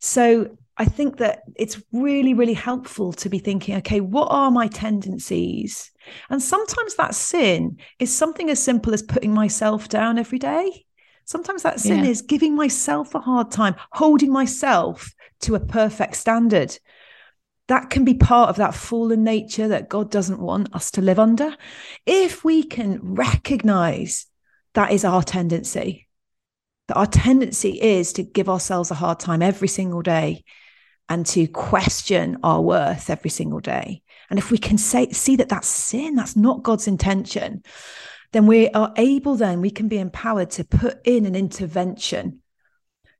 [0.00, 4.68] So I think that it's really, really helpful to be thinking, okay, what are my
[4.68, 5.90] tendencies?
[6.28, 10.85] And sometimes that sin is something as simple as putting myself down every day.
[11.26, 12.10] Sometimes that sin yeah.
[12.10, 16.78] is giving myself a hard time, holding myself to a perfect standard.
[17.66, 21.18] That can be part of that fallen nature that God doesn't want us to live
[21.18, 21.56] under.
[22.06, 24.26] If we can recognize
[24.74, 26.06] that is our tendency,
[26.86, 30.44] that our tendency is to give ourselves a hard time every single day
[31.08, 34.02] and to question our worth every single day.
[34.30, 37.64] And if we can say, see that that's sin, that's not God's intention,
[38.32, 42.40] then we are able then we can be empowered to put in an intervention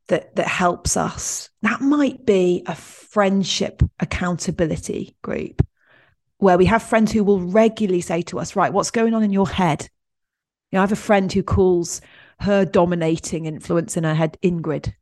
[0.09, 1.51] that that helps us.
[1.63, 5.67] That might be a friendship accountability group
[6.39, 9.33] where we have friends who will regularly say to us right what's going on in
[9.33, 9.89] your head?
[10.71, 12.01] You know, i have a friend who calls
[12.41, 14.93] her dominating influence in her head ingrid.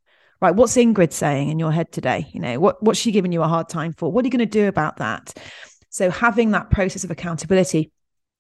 [0.40, 2.29] Right what's ingrid saying in your head today?
[2.33, 4.11] You know what what's she giving you a hard time for?
[4.11, 5.35] What are you going to do about that?
[5.90, 7.93] So having that process of accountability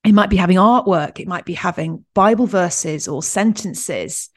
[0.04, 4.30] it might be having artwork, it might be having Bible verses or sentences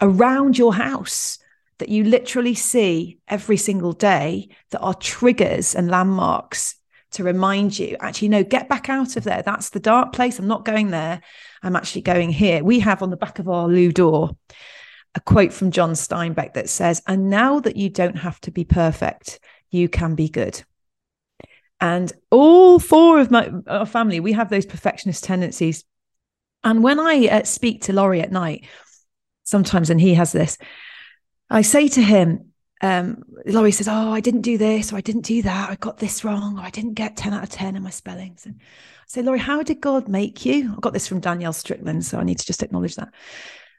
[0.00, 1.38] around your house
[1.78, 6.76] that you literally see every single day that are triggers and landmarks
[7.12, 9.42] to remind you actually no get back out of there.
[9.42, 10.38] That's the dark place.
[10.38, 11.20] I'm not going there.
[11.62, 12.62] I'm actually going here.
[12.64, 14.36] We have on the back of our loo door
[15.16, 18.64] a quote from john steinbeck that says and now that you don't have to be
[18.64, 20.62] perfect you can be good
[21.80, 23.50] and all four of my
[23.84, 25.84] family, we have those perfectionist tendencies.
[26.64, 28.66] And when I uh, speak to Laurie at night,
[29.44, 30.58] sometimes, and he has this,
[31.50, 35.22] I say to him, um, Laurie says, Oh, I didn't do this, or I didn't
[35.22, 37.82] do that, I got this wrong, or I didn't get 10 out of 10 in
[37.82, 38.46] my spellings.
[38.46, 40.72] And I say, Laurie, how did God make you?
[40.76, 43.12] I got this from Danielle Strickland, so I need to just acknowledge that.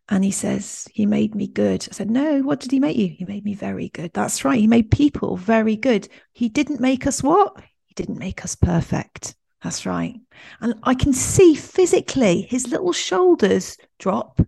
[0.09, 1.87] And he says, He made me good.
[1.91, 3.09] I said, No, what did he make you?
[3.09, 4.13] He made me very good.
[4.13, 4.59] That's right.
[4.59, 6.07] He made people very good.
[6.33, 7.61] He didn't make us what?
[7.97, 9.35] Didn't make us perfect.
[9.63, 10.15] That's right.
[10.61, 14.39] And I can see physically his little shoulders drop.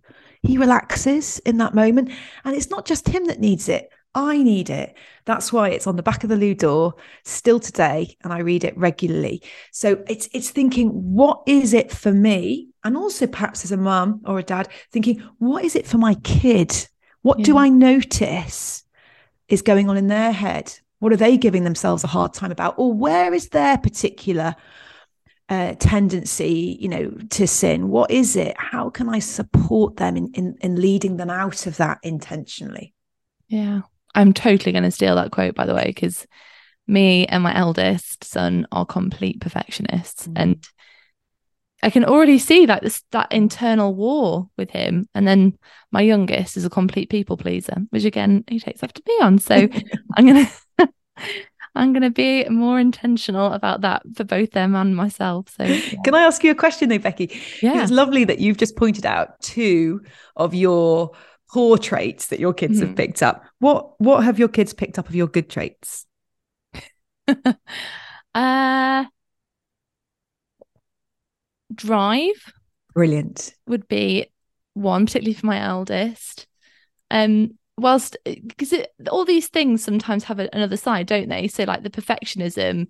[0.42, 2.10] He relaxes in that moment.
[2.44, 3.90] And it's not just him that needs it.
[4.14, 4.96] I need it.
[5.24, 8.64] That's why it's on the back of the loo door still today, and I read
[8.64, 9.42] it regularly.
[9.70, 12.70] So it's it's thinking, what is it for me?
[12.82, 16.14] And also perhaps as a mum or a dad, thinking, what is it for my
[16.24, 16.88] kid?
[17.22, 17.44] What yeah.
[17.44, 18.82] do I notice
[19.46, 20.74] is going on in their head?
[21.00, 22.74] What are they giving themselves a hard time about?
[22.78, 24.54] Or where is their particular
[25.48, 27.88] uh, tendency, you know, to sin?
[27.88, 28.54] What is it?
[28.56, 32.94] How can I support them in, in, in leading them out of that intentionally?
[33.48, 33.80] Yeah.
[34.14, 36.26] I'm totally going to steal that quote, by the way, because
[36.86, 40.26] me and my eldest son are complete perfectionists.
[40.26, 40.32] Mm.
[40.36, 40.68] And
[41.82, 45.08] I can already see like this that internal war with him.
[45.14, 45.56] And then
[45.90, 49.38] my youngest is a complete people pleaser, which again he takes after me on.
[49.38, 49.54] So
[50.16, 50.50] I'm gonna
[51.74, 55.54] I'm gonna be more intentional about that for both them and myself.
[55.56, 56.02] So yeah.
[56.04, 57.40] can I ask you a question though, Becky?
[57.62, 57.82] Yeah.
[57.82, 60.00] It's lovely that you've just pointed out two
[60.36, 61.12] of your
[61.52, 62.88] poor traits that your kids mm-hmm.
[62.88, 63.44] have picked up.
[63.58, 66.06] What what have your kids picked up of your good traits?
[68.34, 69.04] uh
[71.72, 72.52] drive
[72.94, 74.26] brilliant would be
[74.74, 76.48] one particularly for my eldest
[77.12, 78.74] um whilst because
[79.10, 81.48] all these things sometimes have a, another side don't they?
[81.48, 82.86] So like the perfectionism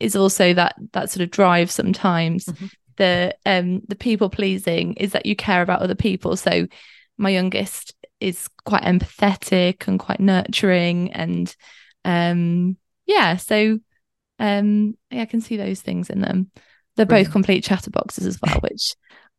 [0.00, 2.46] is also that that sort of drive sometimes.
[2.46, 2.66] Mm-hmm.
[2.96, 6.36] the um the people pleasing is that you care about other people.
[6.36, 6.66] So
[7.18, 11.54] my youngest is quite empathetic and quite nurturing and
[12.04, 12.76] um
[13.06, 13.78] yeah so
[14.38, 16.50] um yeah, I can see those things in them.
[16.96, 18.94] They're both complete chatterboxes as well, which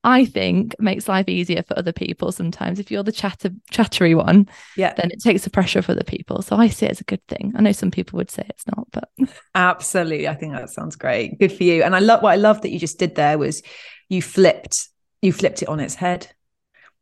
[0.06, 2.80] I think makes life easier for other people sometimes.
[2.80, 6.44] If you're the chatter chattery one, yeah, then it takes the pressure off other people.
[6.44, 7.54] So I see it as a good thing.
[7.56, 9.10] I know some people would say it's not, but
[9.56, 10.28] absolutely.
[10.28, 11.40] I think that sounds great.
[11.40, 11.82] Good for you.
[11.82, 13.64] And I love what I love that you just did there was
[14.08, 14.90] you flipped,
[15.24, 16.32] you flipped it on its head.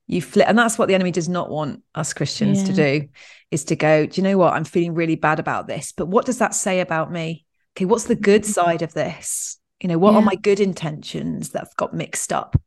[0.08, 2.68] You flip, and that's what the enemy does not want us Christians yeah.
[2.68, 3.08] to do,
[3.52, 4.54] is to go, do you know what?
[4.54, 7.46] I'm feeling really bad about this, but what does that say about me?
[7.76, 8.52] Okay, what's the good mm-hmm.
[8.52, 9.60] side of this?
[9.84, 10.20] you know what yeah.
[10.20, 12.60] are my good intentions that have got mixed up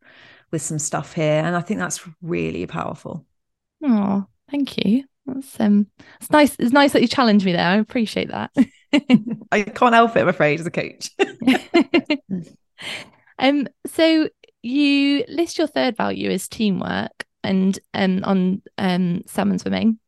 [0.51, 3.27] with some stuff here and i think that's really powerful
[3.85, 5.87] oh thank you that's um
[6.21, 8.51] it's nice it's nice that you challenge me there i appreciate that
[9.53, 11.11] i can't help it i'm afraid as a coach
[13.39, 14.29] um so
[14.63, 19.99] you list your third value as teamwork and um, on um, Salmon Swimming,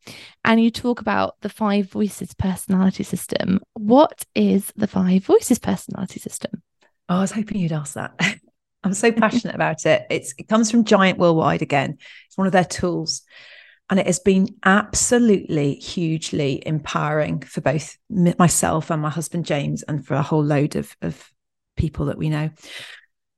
[0.44, 3.60] and you talk about the five voices personality system.
[3.74, 6.62] What is the five voices personality system?
[7.08, 8.20] Oh, I was hoping you'd ask that.
[8.84, 10.06] I'm so passionate about it.
[10.08, 11.98] It's it comes from Giant Worldwide again.
[12.26, 13.22] It's one of their tools.
[13.90, 20.06] And it has been absolutely hugely empowering for both myself and my husband James, and
[20.06, 21.30] for a whole load of, of
[21.76, 22.50] people that we know.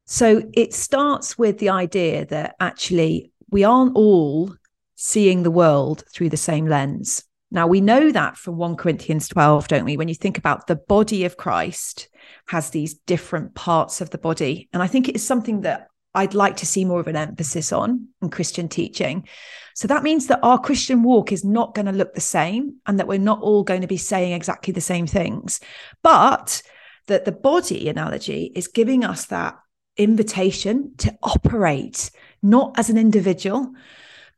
[0.07, 4.53] So it starts with the idea that actually we aren't all
[4.97, 7.23] seeing the world through the same lens.
[7.51, 9.97] Now, we know that from 1 Corinthians 12, don't we?
[9.97, 12.09] When you think about the body of Christ
[12.49, 14.69] has these different parts of the body.
[14.73, 17.73] And I think it is something that I'd like to see more of an emphasis
[17.73, 19.29] on in Christian teaching.
[19.75, 22.99] So that means that our Christian walk is not going to look the same and
[22.99, 25.61] that we're not all going to be saying exactly the same things.
[26.03, 26.63] But
[27.07, 29.59] that the body analogy is giving us that
[29.97, 32.11] invitation to operate
[32.43, 33.73] not as an individual,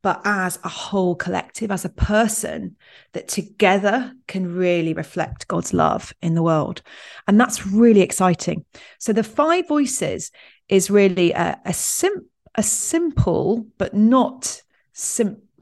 [0.02, 2.76] but as a whole collective, as a person
[3.12, 6.82] that together can really reflect God's love in the world.
[7.26, 8.64] And that's really exciting.
[8.98, 10.30] So the five voices
[10.68, 14.62] is really a, a, sim- a simple, but not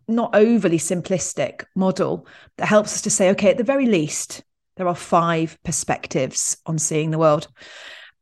[0.08, 2.26] not overly simplistic model
[2.56, 4.42] that helps us to say, okay, at the very least,
[4.76, 7.46] there are five perspectives on seeing the world.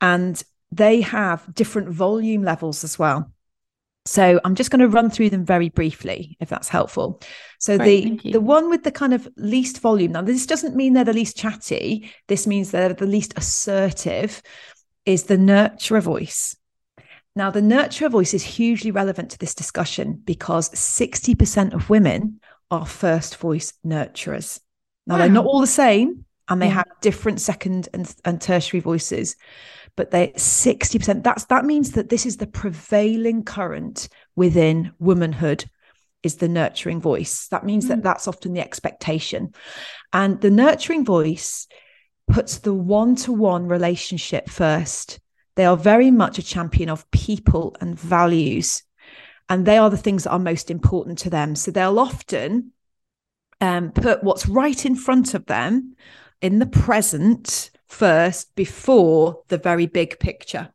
[0.01, 3.33] And they have different volume levels as well.
[4.09, 7.21] So I'm just going to run through them very briefly, if that's helpful.
[7.59, 10.13] So Great, the the one with the kind of least volume.
[10.13, 12.11] Now this doesn't mean they're the least chatty.
[12.27, 14.43] This means they're the least assertive.
[15.05, 16.57] Is the nurturer voice.
[17.37, 22.41] Now the nurturer voice is hugely relevant to this discussion because 60% of women
[22.71, 24.59] are first voice nurturers.
[25.07, 25.19] Now wow.
[25.19, 26.75] they're not all the same, and they yeah.
[26.75, 29.37] have different second and, and tertiary voices
[29.97, 35.65] but they 60% that's that means that this is the prevailing current within womanhood
[36.23, 37.49] is the nurturing voice.
[37.49, 37.89] That means mm.
[37.89, 39.53] that that's often the expectation.
[40.13, 41.69] And the nurturing voice
[42.27, 45.21] puts the one-to-one relationship first.
[45.55, 48.83] They are very much a champion of people and values
[49.49, 51.55] and they are the things that are most important to them.
[51.55, 52.73] So they'll often
[53.61, 55.95] um, put what's right in front of them
[56.41, 60.73] in the present first before the very big picture.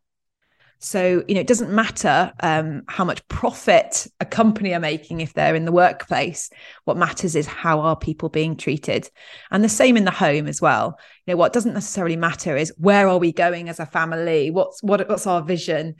[0.83, 5.33] So, you know, it doesn't matter um, how much profit a company are making if
[5.33, 6.49] they're in the workplace.
[6.83, 9.09] What matters is how are people being treated.
[9.49, 10.99] And the same in the home as well.
[11.25, 14.51] You know, what doesn't necessarily matter is where are we going as a family?
[14.51, 15.95] What's what, what's our vision?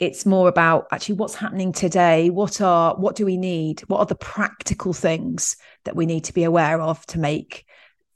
[0.00, 2.28] It's more about actually what's happening today.
[2.28, 3.82] What are what do we need?
[3.82, 7.64] What are the practical things that we need to be aware of to make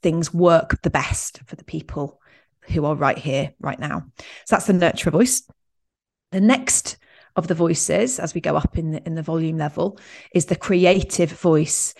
[0.03, 2.20] things work the best for the people
[2.71, 4.05] who are right here, right now.
[4.45, 5.43] So that's the nurturer voice.
[6.31, 6.97] The next
[7.35, 9.99] of the voices, as we go up in the in the volume level,
[10.33, 11.93] is the creative voice.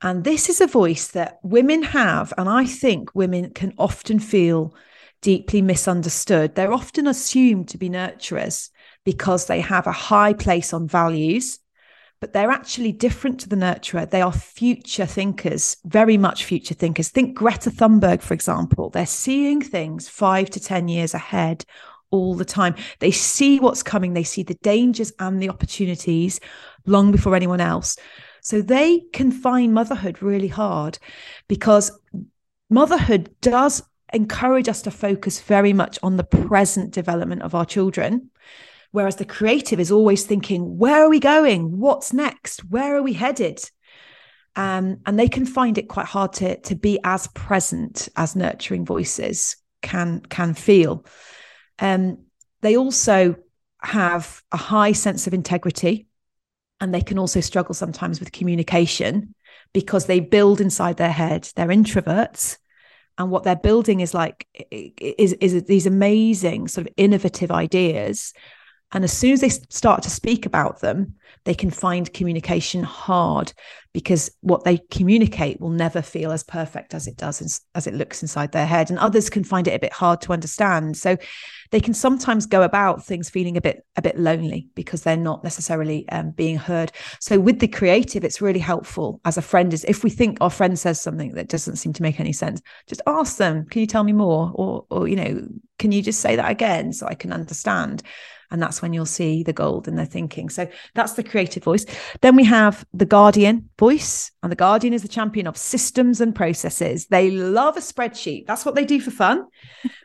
[0.00, 2.32] And this is a voice that women have.
[2.38, 4.74] And I think women can often feel
[5.22, 6.54] deeply misunderstood.
[6.54, 8.70] They're often assumed to be nurturers
[9.04, 11.58] because they have a high place on values,
[12.20, 14.08] but they're actually different to the nurturer.
[14.08, 17.08] They are future thinkers, very much future thinkers.
[17.08, 18.90] Think Greta Thunberg, for example.
[18.90, 21.64] They're seeing things five to 10 years ahead
[22.10, 22.74] all the time.
[22.98, 26.40] They see what's coming, they see the dangers and the opportunities
[26.86, 27.96] long before anyone else.
[28.40, 30.98] So they can find motherhood really hard
[31.48, 31.92] because
[32.70, 38.30] motherhood does encourage us to focus very much on the present development of our children.
[38.90, 41.78] Whereas the creative is always thinking, where are we going?
[41.78, 42.64] What's next?
[42.64, 43.60] Where are we headed?
[44.56, 48.84] Um, and they can find it quite hard to, to be as present as nurturing
[48.84, 51.04] voices can can feel.
[51.78, 52.24] Um,
[52.62, 53.36] they also
[53.80, 56.08] have a high sense of integrity
[56.80, 59.34] and they can also struggle sometimes with communication
[59.72, 61.48] because they build inside their head.
[61.54, 62.58] They're introverts
[63.18, 68.32] and what they're building is like is, is these amazing sort of innovative ideas
[68.92, 71.14] and as soon as they start to speak about them
[71.44, 73.52] they can find communication hard
[73.94, 78.22] because what they communicate will never feel as perfect as it does as it looks
[78.22, 78.90] inside their head.
[78.90, 80.96] And others can find it a bit hard to understand.
[80.96, 81.16] So
[81.70, 85.42] they can sometimes go about things feeling a bit a bit lonely because they're not
[85.42, 86.92] necessarily um, being heard.
[87.20, 90.50] So with the creative it's really helpful as a friend is if we think our
[90.50, 93.86] friend says something that doesn't seem to make any sense just ask them can you
[93.86, 94.52] tell me more?
[94.54, 98.02] Or or you know can you just say that again so i can understand
[98.50, 100.48] and that's when you'll see the gold in their thinking.
[100.48, 101.84] So that's the creative voice.
[102.20, 106.34] Then we have the guardian voice and the guardian is the champion of systems and
[106.34, 107.06] processes.
[107.06, 108.46] They love a spreadsheet.
[108.46, 109.46] That's what they do for fun.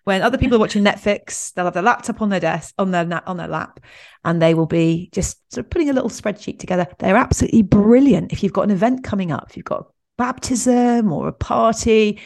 [0.06, 3.24] When other people are watching netflix they'll have their laptop on their desk on their
[3.26, 3.80] on their lap
[4.26, 6.88] and they will be just sort of putting a little spreadsheet together.
[7.00, 8.34] They're absolutely brilliant.
[8.34, 9.88] If you've got an event coming up if you've got
[10.18, 12.20] baptism or a party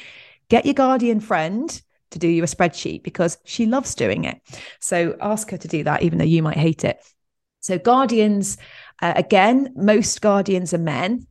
[0.50, 4.42] get your guardian friend to do you a spreadsheet because she loves doing it.
[4.80, 7.00] So ask her to do that, even though you might hate it.
[7.60, 8.58] So, guardians,
[9.02, 11.28] uh, again, most guardians are men.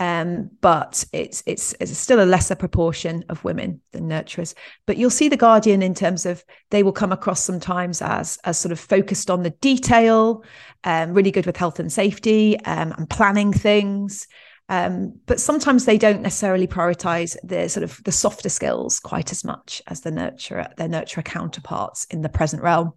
[0.00, 4.54] Um, but it's, it's it's still a lesser proportion of women than nurturers.
[4.86, 8.58] But you'll see the guardian in terms of they will come across sometimes as as
[8.58, 10.44] sort of focused on the detail,
[10.84, 14.28] um, really good with health and safety um, and planning things.
[14.68, 19.44] Um, but sometimes they don't necessarily prioritize the sort of the softer skills quite as
[19.44, 22.92] much as the nurturer, their nurturer counterparts in the present realm.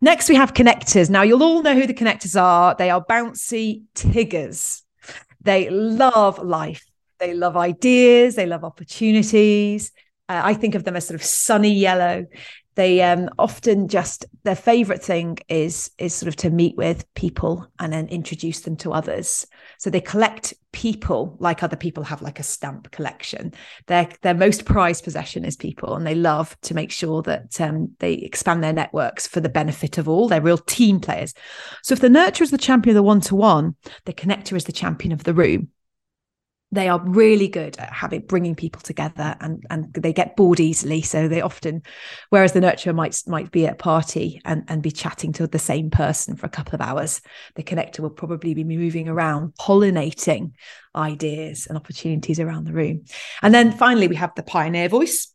[0.00, 1.10] Next, we have connectors.
[1.10, 2.74] Now, you'll all know who the connectors are.
[2.78, 4.82] They are bouncy Tiggers.
[5.40, 6.84] They love life.
[7.18, 8.34] They love ideas.
[8.34, 9.92] They love opportunities.
[10.28, 12.26] Uh, I think of them as sort of sunny yellow
[12.74, 17.66] they um, often just their favorite thing is is sort of to meet with people
[17.78, 19.46] and then introduce them to others.
[19.78, 23.52] So they collect people like other people have like a stamp collection.
[23.86, 27.94] Their their most prized possession is people and they love to make sure that um,
[28.00, 30.28] they expand their networks for the benefit of all.
[30.28, 31.34] They're real team players.
[31.82, 35.12] So if the nurturer is the champion of the one-to-one the connector is the champion
[35.12, 35.68] of the room
[36.74, 41.02] they are really good at having bringing people together and and they get bored easily.
[41.02, 41.82] So they often
[42.30, 45.58] whereas the nurturer might might be at a party and and be chatting to the
[45.58, 47.20] same person for a couple of hours
[47.54, 50.52] the connector will probably be moving around pollinating
[50.96, 53.04] ideas and opportunities around the room.
[53.42, 55.32] And then finally we have the pioneer voice.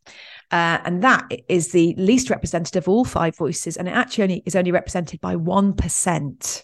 [0.50, 3.76] Uh, and that is the least representative of all five voices.
[3.76, 6.62] And it actually only is only represented by 1%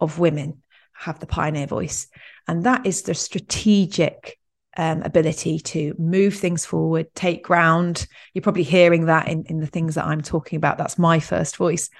[0.00, 0.62] of women
[0.94, 2.08] have the pioneer voice
[2.46, 4.38] and that is the strategic
[4.76, 8.06] um, ability to move things forward, take ground.
[8.32, 10.78] You're probably hearing that in, in the things that I'm talking about.
[10.78, 11.90] That's my first voice.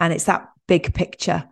[0.00, 1.44] And it's that big picture,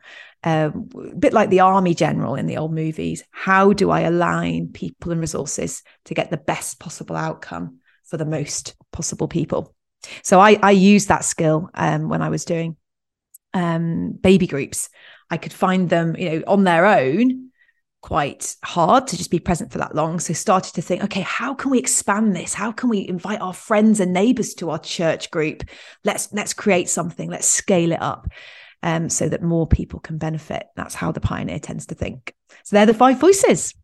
[0.45, 3.22] um, a bit like the army general in the old movies.
[3.30, 8.26] How do I align people and resources to get the best possible outcome for the
[8.26, 9.74] most possible people?
[10.22, 12.76] So I, I used that skill um, when I was doing
[13.55, 14.89] um, baby groups.
[15.31, 17.51] I could find them, you know, on their own
[18.07, 20.20] quite hard to just be present for that long.
[20.20, 22.55] So started to think, okay, how can we expand this?
[22.55, 25.64] How can we invite our friends and neighbors to our church group?
[26.05, 27.29] Let's let's create something.
[27.29, 28.29] Let's scale it up.
[28.83, 30.66] Um, so that more people can benefit.
[30.77, 32.33] That's how the pioneer tends to think.
[32.62, 33.74] So they're the five voices.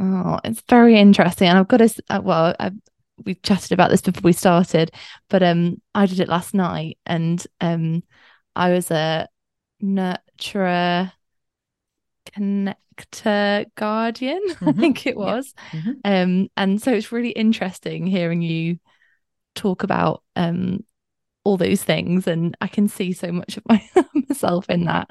[0.00, 1.46] Oh, it's very interesting.
[1.46, 2.72] And I've got to, uh, well, I,
[3.24, 4.90] we chatted about this before we started,
[5.28, 8.02] but um, I did it last night and um,
[8.56, 9.28] I was a
[10.40, 11.12] nurturer
[12.34, 14.68] connector guardian mm-hmm.
[14.68, 15.80] i think it was yeah.
[15.80, 15.90] mm-hmm.
[16.04, 18.78] um and so it's really interesting hearing you
[19.54, 20.84] talk about um
[21.44, 23.82] all those things and i can see so much of my,
[24.28, 25.08] myself in that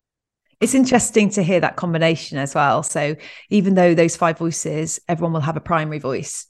[0.62, 2.84] it's interesting to hear that combination as well.
[2.84, 3.16] So
[3.50, 6.48] even though those five voices, everyone will have a primary voice,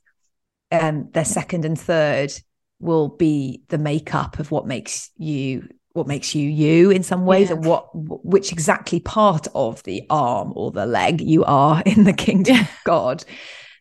[0.72, 2.34] um, their second and third
[2.80, 7.50] will be the makeup of what makes you what makes you you in some ways
[7.50, 7.56] yeah.
[7.56, 12.14] and what which exactly part of the arm or the leg you are in the
[12.14, 12.62] kingdom yeah.
[12.62, 13.24] of god.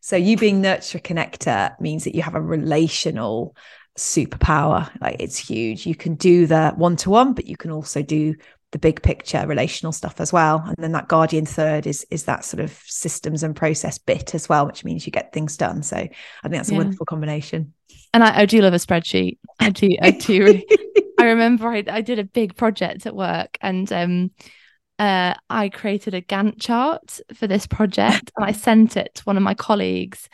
[0.01, 3.55] So you being nurturer connector means that you have a relational
[3.99, 4.91] superpower.
[5.01, 5.87] Like it's huge.
[5.87, 8.35] You can do the one-to-one but you can also do
[8.71, 10.63] the big picture relational stuff as well.
[10.67, 14.49] And then that guardian third is is that sort of systems and process bit as
[14.49, 15.83] well which means you get things done.
[15.83, 16.09] So i
[16.43, 16.79] think that's a yeah.
[16.79, 17.75] wonderful combination.
[18.15, 19.39] And I, I, do love a spreadsheet.
[19.61, 20.67] I do i do really,
[21.19, 24.31] i remember I, I did a big project at work and um
[24.99, 29.37] uh, I created a Gantt chart for this project and I sent it to one
[29.37, 30.29] of my colleagues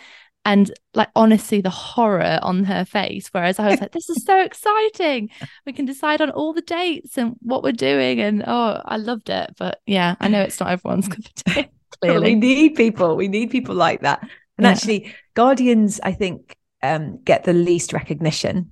[0.45, 4.43] and like honestly the horror on her face whereas i was like this is so
[4.43, 5.31] exciting.
[5.67, 8.21] We can decide on all the dates and what we're doing.
[8.21, 11.69] And oh i loved it but yeah i know it's not everyone's cup of tea
[12.01, 13.17] clearly we need people.
[13.17, 14.21] We need people like that.
[14.59, 14.71] And yeah.
[14.71, 18.71] actually guardians i think um, get the least recognition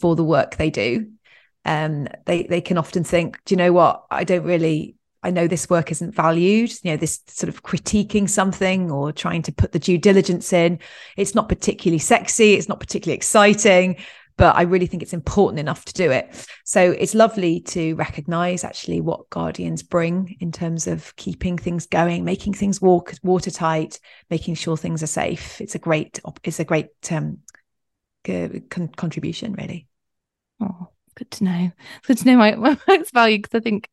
[0.00, 1.06] for the work they do
[1.64, 5.46] um, they they can often think do you know what i don't really I know
[5.46, 9.70] this work isn't valued, you know, this sort of critiquing something or trying to put
[9.70, 10.80] the due diligence in.
[11.16, 13.98] It's not particularly sexy, it's not particularly exciting,
[14.36, 16.48] but I really think it's important enough to do it.
[16.64, 22.24] So it's lovely to recognize actually what guardians bring in terms of keeping things going,
[22.24, 25.60] making things walk watertight, making sure things are safe.
[25.60, 27.38] It's a great it's a great um,
[28.24, 29.86] contribution really.
[30.60, 31.72] Oh, good to know.
[32.06, 33.88] Good to know my, my work's value because I think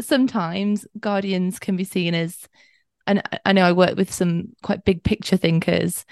[0.00, 2.48] sometimes guardians can be seen as
[3.06, 6.04] and I know I work with some quite big picture thinkers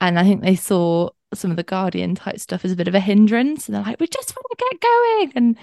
[0.00, 2.94] and I think they saw some of the guardian type stuff as a bit of
[2.94, 5.58] a hindrance and they're like we just want to get going and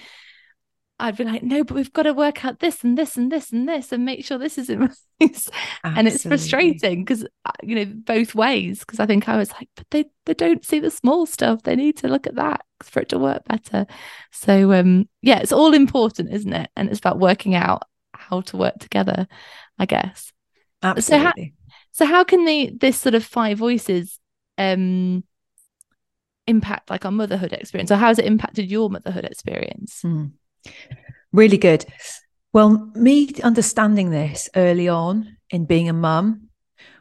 [1.00, 3.52] I'd be like, no, but we've got to work out this and this and this
[3.52, 4.80] and this and make sure this is in
[5.20, 5.50] place.
[5.84, 8.80] and it's frustrating because, uh, you know, both ways.
[8.80, 11.62] Because I think I was like, but they, they don't see the small stuff.
[11.62, 13.86] They need to look at that for it to work better.
[14.32, 16.72] So, um, yeah, it's all important, isn't it?
[16.76, 17.84] And it's about working out
[18.14, 19.28] how to work together,
[19.78, 20.34] I guess.
[20.82, 21.24] Absolutely.
[21.26, 21.34] So how,
[21.92, 24.20] so how can the this sort of five voices
[24.60, 25.24] um
[26.48, 30.02] impact like our motherhood experience, or how has it impacted your motherhood experience?
[30.04, 30.32] Mm.
[31.32, 31.86] Really good.
[32.54, 36.50] Well, me understanding this early on in being a mum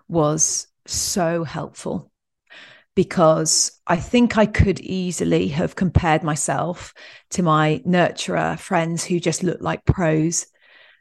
[0.09, 2.11] was so helpful
[2.95, 6.95] because I think I could easily have compared myself
[7.31, 10.47] to my nurturer friends who just looked like pros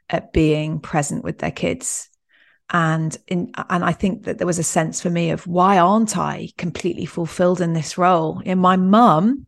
[0.08, 2.08] at being present with their kids.
[2.70, 6.18] And in, and I think that there was a sense for me of why aren't
[6.18, 8.40] I completely fulfilled in this role?
[8.44, 9.46] In my mum,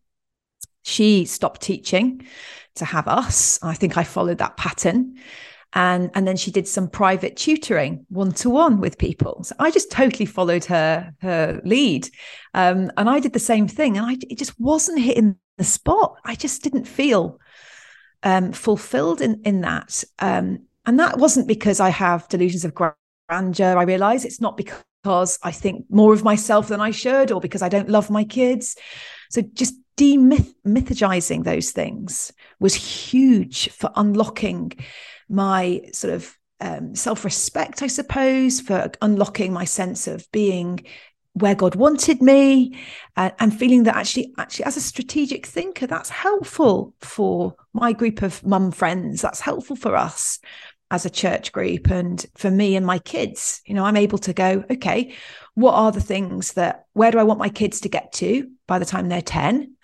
[0.85, 2.27] she stopped teaching
[2.79, 3.59] to have us.
[3.63, 5.19] I think I followed that pattern.
[5.75, 9.45] And, and then she did some private tutoring one to one with people.
[9.45, 12.09] So I just totally followed her her lead,
[12.55, 13.99] um, and I did the same thing.
[13.99, 16.17] And I it just wasn't hitting the spot.
[16.25, 17.39] I just didn't feel
[18.23, 20.05] um, fulfilled in in that.
[20.19, 23.77] Um, and that wasn't because I have delusions of grandeur.
[23.77, 27.61] I realize it's not because I think more of myself than I should, or because
[27.61, 28.75] I don't love my kids.
[29.29, 34.73] So just demythologizing those things was huge for unlocking
[35.29, 40.81] my sort of um, self respect, I suppose, for unlocking my sense of being
[41.35, 42.81] where God wanted me,
[43.17, 48.23] uh, and feeling that actually, actually, as a strategic thinker, that's helpful for my group
[48.23, 49.23] of mum friends.
[49.23, 50.41] That's helpful for us
[50.91, 53.61] as a church group, and for me and my kids.
[53.67, 55.15] You know, I'm able to go, okay,
[55.55, 56.87] what are the things that?
[56.95, 59.75] Where do I want my kids to get to by the time they're ten?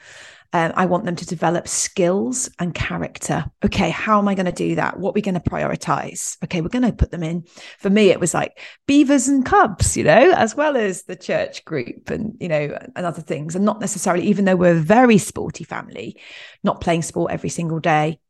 [0.53, 3.45] Um, I want them to develop skills and character.
[3.65, 5.01] Okay, how am I going to do that?
[5.01, 6.37] What are we going to prioritize?
[6.45, 7.43] Okay, we're going to put them in.
[7.81, 8.57] For me, it was like
[8.87, 13.05] beavers and cubs, you know, as well as the church group and, you know, and
[13.05, 13.57] other things.
[13.57, 16.21] And not necessarily, even though we're a very sporty family,
[16.63, 18.21] not playing sport every single day.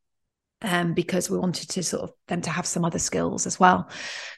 [0.67, 3.87] Um, because we wanted to sort of them to have some other skills as well.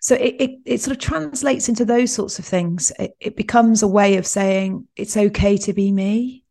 [0.01, 2.91] So it, it, it sort of translates into those sorts of things.
[2.99, 6.45] It, it becomes a way of saying it's okay to be me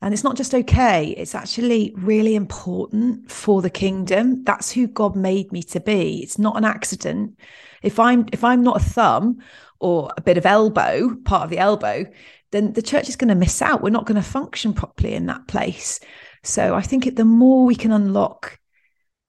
[0.00, 4.44] and it's not just okay, it's actually really important for the kingdom.
[4.44, 6.22] That's who God made me to be.
[6.22, 7.38] It's not an accident.
[7.82, 9.38] If I'm if I'm not a thumb
[9.80, 12.06] or a bit of elbow, part of the elbow,
[12.52, 13.82] then the church is going to miss out.
[13.82, 15.98] We're not going to function properly in that place.
[16.44, 18.58] So I think it, the more we can unlock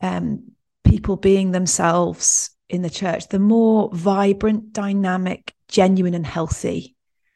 [0.01, 0.51] um,
[0.83, 6.95] people being themselves in the church, the more vibrant, dynamic, genuine, and healthy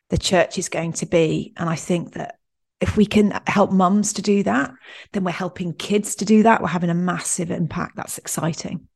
[0.10, 1.54] the church is going to be.
[1.58, 2.38] And I think that
[2.80, 4.72] if we can help mums to do that,
[5.12, 6.62] then we're helping kids to do that.
[6.62, 7.96] We're having a massive impact.
[7.96, 8.88] That's exciting.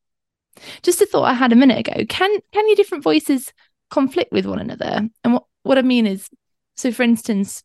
[0.83, 2.05] just a thought I had a minute ago.
[2.07, 3.51] Can can your different voices
[3.89, 5.09] conflict with one another?
[5.23, 6.29] And what, what I mean is,
[6.75, 7.63] so for instance,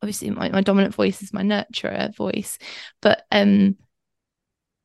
[0.00, 2.58] obviously my, my dominant voice is my nurturer voice,
[3.00, 3.76] but um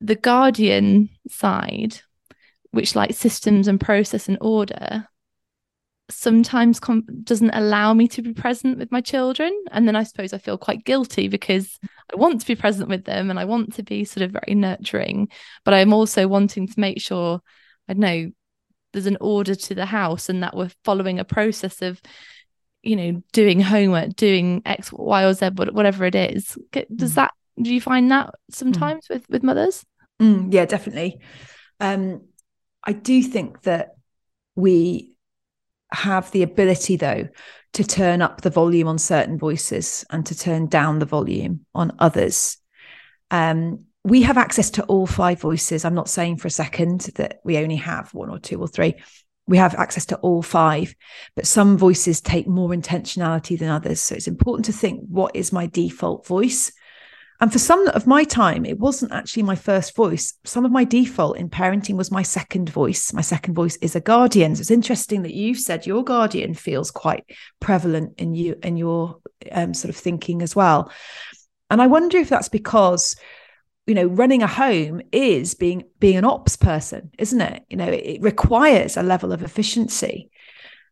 [0.01, 1.99] the guardian side,
[2.71, 5.07] which like systems and process and order,
[6.09, 10.33] sometimes com- doesn't allow me to be present with my children and then i suppose
[10.33, 11.79] i feel quite guilty because
[12.11, 14.55] i want to be present with them and i want to be sort of very
[14.55, 15.27] nurturing
[15.63, 17.41] but i'm also wanting to make sure
[17.87, 18.31] i know
[18.91, 22.01] there's an order to the house and that we're following a process of
[22.81, 26.57] you know doing homework doing x y or z whatever it is
[26.95, 27.15] does mm.
[27.15, 27.31] that
[27.61, 29.15] do you find that sometimes mm.
[29.15, 29.85] with with mothers
[30.19, 31.19] mm, yeah definitely.
[31.79, 32.21] Um
[32.83, 33.95] i do think that
[34.55, 35.13] we
[35.91, 37.27] have the ability though
[37.73, 41.91] to turn up the volume on certain voices and to turn down the volume on
[41.99, 42.57] others.
[43.31, 45.85] Um, we have access to all five voices.
[45.85, 48.95] I'm not saying for a second that we only have one or two or three.
[49.45, 50.95] We have access to all five
[51.35, 53.99] but some voices take more intentionality than others.
[53.99, 56.71] So it's important to think what is my default voice
[57.41, 60.33] and for some of my time, it wasn't actually my first voice.
[60.43, 63.13] Some of my default in parenting was my second voice.
[63.13, 64.55] My second voice is a guardian.
[64.55, 67.23] So it's interesting that you've said your guardian feels quite
[67.61, 69.19] prevalent in you in your
[69.53, 70.91] um, sort of thinking as well.
[71.69, 73.15] And I wonder if that's because
[73.87, 77.87] you know running a home is being being an ops person isn't it you know
[77.87, 80.29] it, it requires a level of efficiency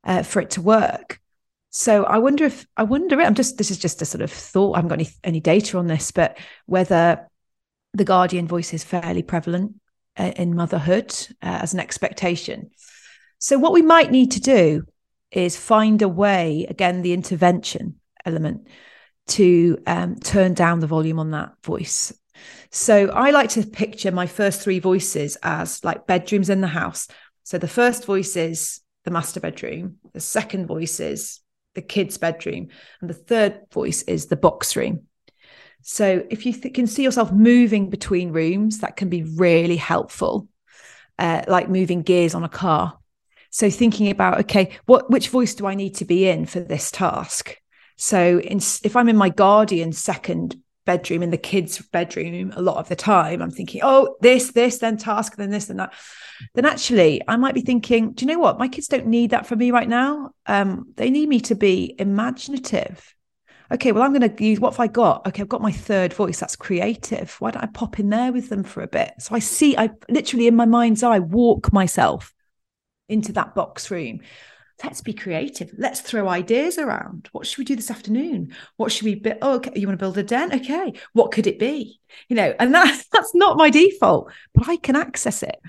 [0.04, 1.20] uh, for it to work
[1.78, 4.74] so I wonder if I wonder I'm just this is just a sort of thought.
[4.74, 7.30] I haven't got any any data on this, but whether
[7.94, 9.76] the guardian voice is fairly prevalent
[10.18, 11.14] uh, in motherhood
[11.44, 12.72] uh, as an expectation.
[13.38, 14.86] So what we might need to do
[15.30, 18.68] is find a way, again, the intervention element,
[19.28, 22.12] to um, turn down the volume on that voice.
[22.72, 27.08] So I like to picture my first three voices as like bedrooms in the house.
[27.44, 29.98] So the first voice is the master bedroom.
[30.14, 31.40] The second voice is
[31.78, 32.68] the kids' bedroom.
[33.00, 35.04] And the third voice is the box room.
[35.84, 40.50] So if you th- can see yourself moving between rooms, that can be really helpful,
[41.18, 43.00] uh, like moving gears on a car.
[43.52, 46.92] So thinking about, okay, what which voice do I need to be in for this
[46.92, 47.56] task?
[47.96, 50.58] So in, if I'm in my guardian second
[50.88, 54.80] bedroom in the kids' bedroom a lot of the time, I'm thinking, oh, this, this,
[54.80, 55.94] then task, then this, then that
[56.56, 58.58] then actually I might be thinking, do you know what?
[58.58, 60.32] My kids don't need that from me right now.
[60.46, 63.14] Um, they need me to be imaginative.
[63.72, 65.28] Okay, well, I'm going to use what have I got?
[65.28, 66.40] Okay, I've got my third voice.
[66.40, 67.36] That's creative.
[67.40, 69.14] Why don't I pop in there with them for a bit?
[69.20, 72.34] So I see, I literally in my mind's eye walk myself
[73.10, 74.22] into that box room.
[74.84, 75.74] Let's be creative.
[75.78, 77.30] Let's throw ideas around.
[77.32, 78.54] What should we do this afternoon?
[78.76, 79.38] What should we build?
[79.42, 79.72] Oh, okay.
[79.76, 80.54] You want to build a den?
[80.54, 80.94] Okay.
[81.14, 82.00] What could it be?
[82.30, 85.60] You know, and that, that's not my default, but I can access it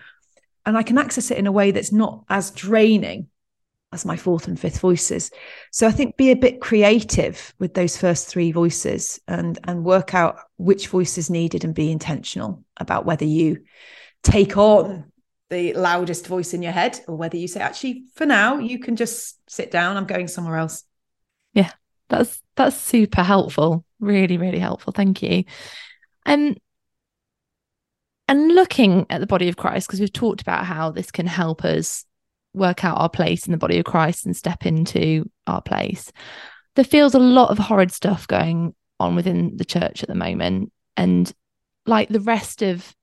[0.67, 3.29] and I can access it in a way that's not as draining
[3.93, 5.31] as my fourth and fifth voices.
[5.73, 10.15] So I think be a bit creative with those first three voices and and work
[10.15, 13.63] out which voice is needed and be intentional about whether you
[14.23, 15.11] take on
[15.51, 18.97] the loudest voice in your head or whether you say actually for now you can
[18.97, 20.85] just sit down I'm going somewhere else.
[21.55, 21.73] Yeah.
[22.09, 23.85] That's that's super helpful.
[24.01, 24.93] Really really helpful.
[24.93, 25.45] Thank you.
[26.27, 26.57] Um
[28.29, 31.65] and looking at the body of Christ, because we've talked about how this can help
[31.65, 32.05] us
[32.53, 36.13] work out our place in the body of Christ and step into our place.
[36.77, 40.73] There feels a lot of horrid stuff going on within the church at the moment.
[40.97, 41.33] And
[41.87, 42.95] like the rest of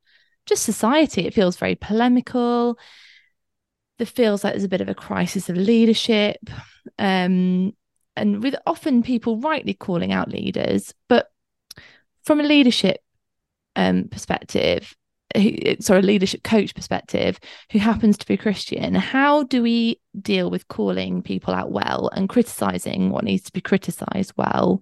[0.46, 2.78] just society, it feels very polemical.
[3.98, 6.38] There feels like there's a bit of a crisis of leadership.
[7.00, 7.74] Um,
[8.16, 11.28] and with often people rightly calling out leaders, but
[12.24, 12.98] from a leadership
[13.76, 14.96] um, perspective,
[15.80, 17.40] sorry, leadership coach perspective,
[17.72, 22.30] who happens to be Christian, how do we deal with calling people out well and
[22.30, 24.82] criticizing what needs to be criticized well?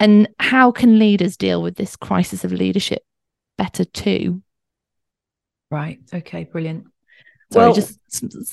[0.00, 3.02] And how can leaders deal with this crisis of leadership
[3.56, 4.42] better too?
[5.74, 5.98] Right.
[6.14, 6.44] Okay.
[6.44, 6.86] Brilliant.
[7.52, 7.98] Sorry, well, just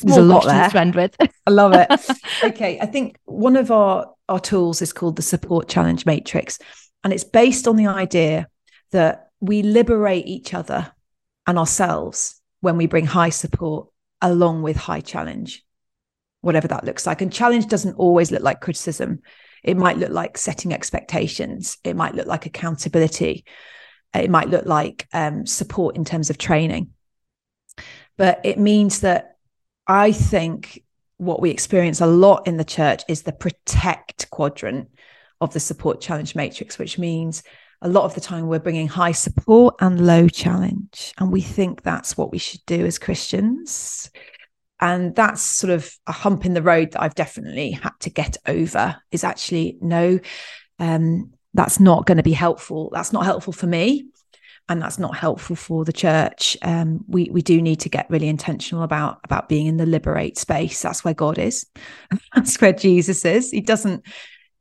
[0.01, 0.69] there's a lot there.
[0.71, 1.15] to end with.
[1.47, 1.87] I love it.
[2.43, 2.79] okay.
[2.79, 6.57] I think one of our, our tools is called the support challenge matrix.
[7.03, 8.47] And it's based on the idea
[8.91, 10.91] that we liberate each other
[11.45, 13.87] and ourselves when we bring high support
[14.19, 15.63] along with high challenge,
[16.41, 17.21] whatever that looks like.
[17.21, 19.19] And challenge doesn't always look like criticism.
[19.63, 21.77] It might look like setting expectations.
[21.83, 23.45] It might look like accountability.
[24.11, 26.93] It might look like um, support in terms of training.
[28.21, 29.37] But it means that
[29.87, 30.83] I think
[31.17, 34.91] what we experience a lot in the church is the protect quadrant
[35.41, 37.41] of the support challenge matrix, which means
[37.81, 41.15] a lot of the time we're bringing high support and low challenge.
[41.17, 44.11] And we think that's what we should do as Christians.
[44.79, 48.37] And that's sort of a hump in the road that I've definitely had to get
[48.45, 50.19] over is actually no,
[50.77, 52.91] um, that's not going to be helpful.
[52.93, 54.11] That's not helpful for me.
[54.71, 56.57] And that's not helpful for the church.
[56.61, 60.37] Um, we we do need to get really intentional about about being in the liberate
[60.37, 60.81] space.
[60.81, 61.65] That's where God is.
[62.35, 63.51] that's where Jesus is.
[63.51, 64.05] He doesn't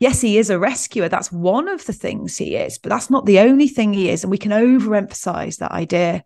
[0.01, 1.09] yes, he is a rescuer.
[1.09, 4.25] That's one of the things he is, but that's not the only thing he is.
[4.25, 6.25] And we can overemphasize that idea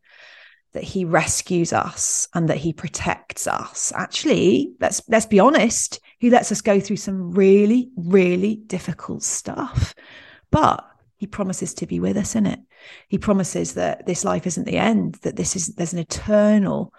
[0.72, 3.92] that he rescues us and that he protects us.
[3.94, 9.94] Actually, let's let's be honest, he lets us go through some really, really difficult stuff.
[10.50, 10.88] But
[11.24, 12.60] he promises to be with us in it.
[13.08, 16.92] He promises that this life isn't the end, that this is there's an eternal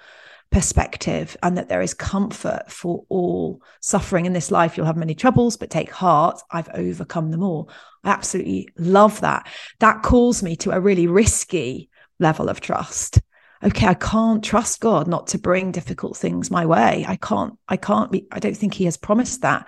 [0.52, 4.78] perspective and that there is comfort for all suffering in this life.
[4.78, 7.70] You'll have many troubles, but take heart, I've overcome them all.
[8.04, 9.48] I absolutely love that.
[9.78, 13.22] That calls me to a really risky level of trust.
[13.64, 17.06] Okay, I can't trust God not to bring difficult things my way.
[17.08, 19.68] I can't, I can't be, I don't think He has promised that,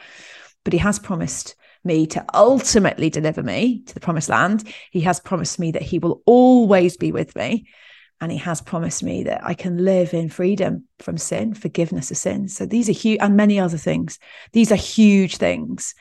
[0.64, 4.68] but He has promised me to ultimately deliver me to the promised land.
[4.92, 7.68] He has promised me that He will always be with me
[8.20, 12.18] and he has promised me that I can live in freedom from sin, forgiveness of
[12.18, 12.48] sin.
[12.48, 14.18] So these are huge, and many other things.
[14.54, 15.94] These are huge things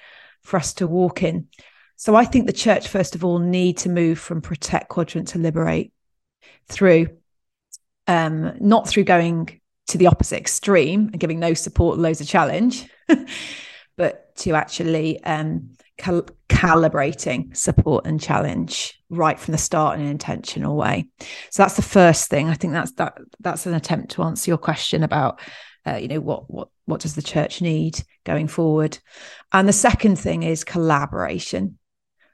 [0.43, 1.49] for us to walk in.
[1.97, 5.39] So I think the church, first of all, need to move from protect quadrant to
[5.39, 5.93] liberate
[6.69, 7.09] through,
[8.07, 12.89] um, not through going to the opposite extreme and giving no support, loads of challenge,
[13.97, 20.11] but to actually um, cal- calibrating support and challenge right from the start in an
[20.11, 21.09] intentional way.
[21.51, 22.49] So that's the first thing.
[22.49, 25.41] I think that's that that's an attempt to answer your question about
[25.87, 28.99] uh, you know what what what does the church need going forward,
[29.53, 31.79] and the second thing is collaboration.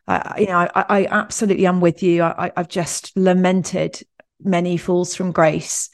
[0.09, 2.25] Uh, you know, I, I absolutely am with you.
[2.25, 4.03] I, I've just lamented
[4.43, 5.91] many falls from grace,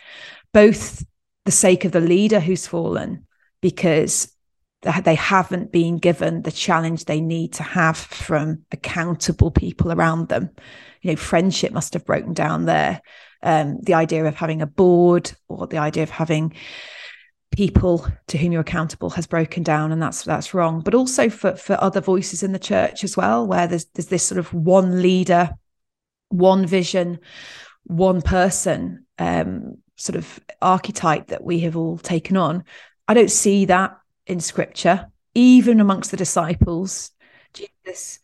[0.55, 1.05] both
[1.45, 3.27] the sake of the leader who's fallen,
[3.61, 4.33] because
[4.83, 10.51] they haven't been given the challenge they need to have from accountable people around them.
[11.03, 13.03] You know, friendship must have broken down there.
[13.43, 16.55] Um, the idea of having a board or the idea of having
[17.51, 21.57] people to whom you're accountable has broken down and that's that's wrong but also for
[21.57, 25.01] for other voices in the church as well where there's there's this sort of one
[25.01, 25.51] leader
[26.29, 27.19] one vision
[27.85, 32.63] one person um, sort of archetype that we have all taken on
[33.09, 33.99] i don't see that
[34.29, 37.11] in scripture, even amongst the disciples.
[37.55, 38.21] Jesus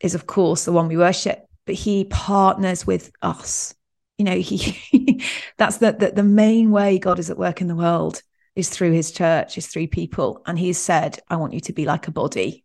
[0.00, 3.74] is, of course, the one we worship, but he partners with us.
[4.18, 5.22] You know, he
[5.56, 8.22] that's the, the the main way God is at work in the world
[8.54, 10.42] is through his church, is through people.
[10.46, 12.64] And he's said, I want you to be like a body.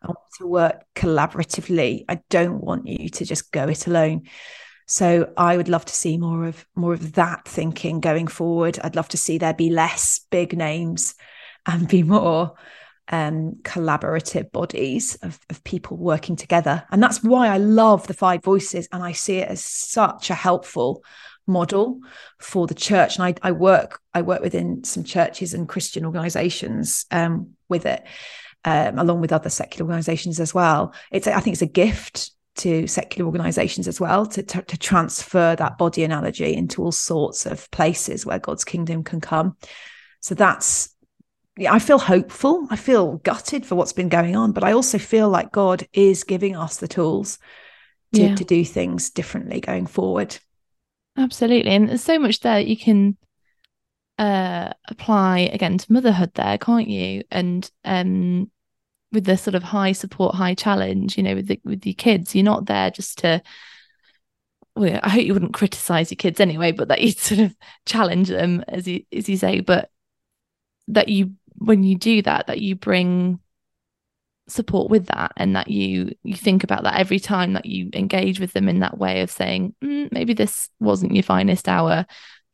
[0.00, 2.04] I want to work collaboratively.
[2.08, 4.22] I don't want you to just go it alone.
[4.86, 8.78] So I would love to see more of more of that thinking going forward.
[8.82, 11.14] I'd love to see there be less big names
[11.66, 12.54] and be more
[13.08, 16.84] um, collaborative bodies of, of people working together.
[16.90, 20.34] And that's why I love the five voices and I see it as such a
[20.34, 21.04] helpful
[21.46, 22.00] model
[22.38, 23.16] for the church.
[23.16, 28.04] And I, I work, I work within some churches and Christian organizations um, with it,
[28.64, 30.94] um, along with other secular organizations as well.
[31.10, 35.56] It's, I think it's a gift to secular organizations as well to, to, to transfer
[35.56, 39.56] that body analogy into all sorts of places where God's kingdom can come.
[40.20, 40.94] So that's
[41.58, 42.66] I feel hopeful.
[42.70, 46.24] I feel gutted for what's been going on, but I also feel like God is
[46.24, 47.38] giving us the tools
[48.14, 48.34] to, yeah.
[48.34, 50.38] to do things differently going forward.
[51.16, 51.70] Absolutely.
[51.72, 53.16] And there's so much there that you can
[54.18, 57.24] uh, apply again to motherhood there, can't you?
[57.30, 58.50] And um,
[59.12, 62.34] with the sort of high support, high challenge, you know, with the, with your kids,
[62.34, 63.42] you're not there just to
[64.76, 68.28] well, I hope you wouldn't criticize your kids anyway, but that you sort of challenge
[68.28, 69.90] them as you as you say, but
[70.88, 73.38] that you when you do that that you bring
[74.48, 78.40] support with that and that you you think about that every time that you engage
[78.40, 82.04] with them in that way of saying mm, maybe this wasn't your finest hour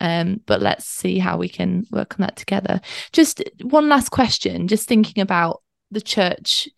[0.01, 2.81] um, but let's see how we can work on that together.
[3.13, 6.69] Just one last question just thinking about the church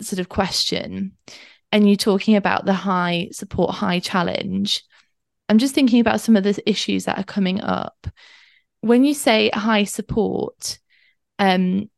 [0.00, 1.12] sort of question
[1.72, 4.84] and you're talking about the high support high challenge.
[5.48, 8.06] I'm just thinking about some of the issues that are coming up
[8.80, 10.78] when you say high support,
[11.38, 11.90] um,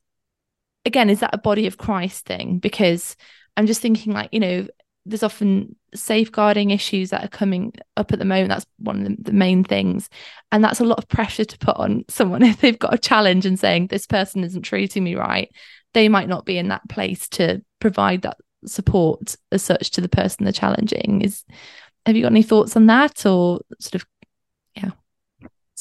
[0.85, 2.59] again, is that a body of Christ thing?
[2.59, 3.17] Because
[3.57, 4.67] I'm just thinking, like, you know,
[5.05, 8.51] there's often safeguarding issues that are coming up at the moment.
[8.51, 10.09] That's one of the, main things.
[10.53, 13.47] And that's a lot of pressure to put on someone if they've got a challenge
[13.47, 15.51] and saying, this person isn't treating me right.
[15.95, 20.09] They might not be in that place to provide that support as such to the
[20.09, 21.45] person they're challenging is
[22.07, 24.07] have you got any thoughts on that or sort of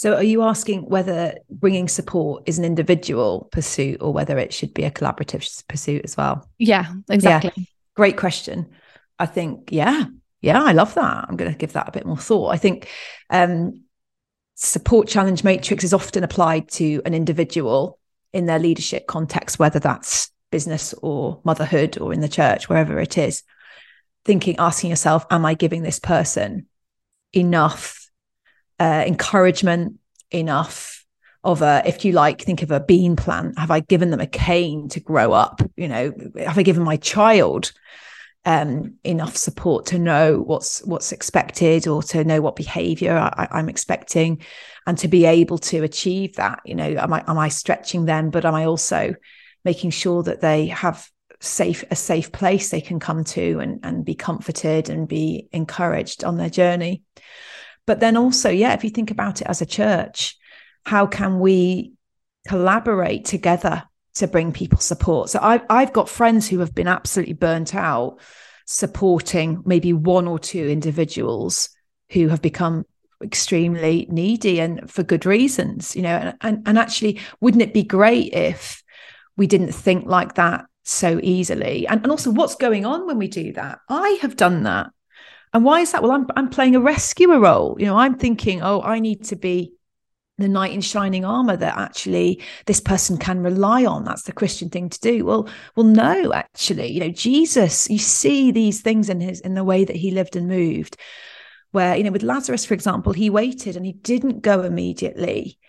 [0.02, 4.74] so are you asking whether bringing support is an individual pursuit or whether it should
[4.74, 6.49] be a collaborative pursuit as well?
[6.58, 7.52] Yeah exactly.
[7.56, 7.64] Yeah.
[7.95, 8.72] great question.
[9.20, 10.06] I think yeah
[10.41, 11.26] yeah i love that.
[11.30, 12.47] I'm going to give that a bit more thought.
[12.47, 12.89] I think
[13.30, 13.84] um,
[14.56, 17.99] support challenge matrix is often applied to an individual
[18.34, 23.20] in their leadership context whether that's business or motherhood or in the church wherever it
[23.20, 23.43] is.
[24.26, 26.66] Thinking, asking yourself, am I giving this person
[27.34, 28.01] enough
[28.82, 30.00] uh, encouragement,
[30.32, 31.06] enough
[31.44, 33.60] of a, if you like, think of a bean plant.
[33.60, 35.62] Have I given them a cane to grow up?
[35.76, 37.74] You know, have I given my child
[38.44, 43.70] um, enough support to know what's what's expected or to know what behavior I, I'm
[43.70, 44.42] expecting,
[44.88, 46.62] and to be able to achieve that?
[46.66, 49.14] You know, am I am I stretching them, but am I also
[49.64, 51.08] making sure that they have
[51.40, 56.24] safe a safe place they can come to and and be comforted and be encouraged
[56.24, 57.04] on their journey
[57.86, 60.38] but then also yeah if you think about it as a church
[60.86, 61.94] how can we
[62.48, 67.34] collaborate together to bring people support so i've, I've got friends who have been absolutely
[67.34, 68.20] burnt out
[68.66, 71.70] supporting maybe one or two individuals
[72.10, 72.86] who have become
[73.24, 77.84] extremely needy and for good reasons you know and, and, and actually wouldn't it be
[77.84, 78.82] great if
[79.38, 81.88] we didn't think like that so easily.
[81.88, 83.80] And, and also, what's going on when we do that?
[83.90, 84.92] I have done that.
[85.54, 86.02] And why is that?
[86.02, 87.76] Well, I'm, I'm playing a rescuer role.
[87.80, 89.74] You know, I'm thinking, oh, I need to be
[90.38, 94.70] the knight in shining armor that actually this person can rely on that's the christian
[94.70, 99.22] thing to do well well no actually you know jesus you see these things in
[99.22, 100.97] his in the way that he lived and moved
[101.72, 105.60] where you know with lazarus for example he waited and he didn't go immediately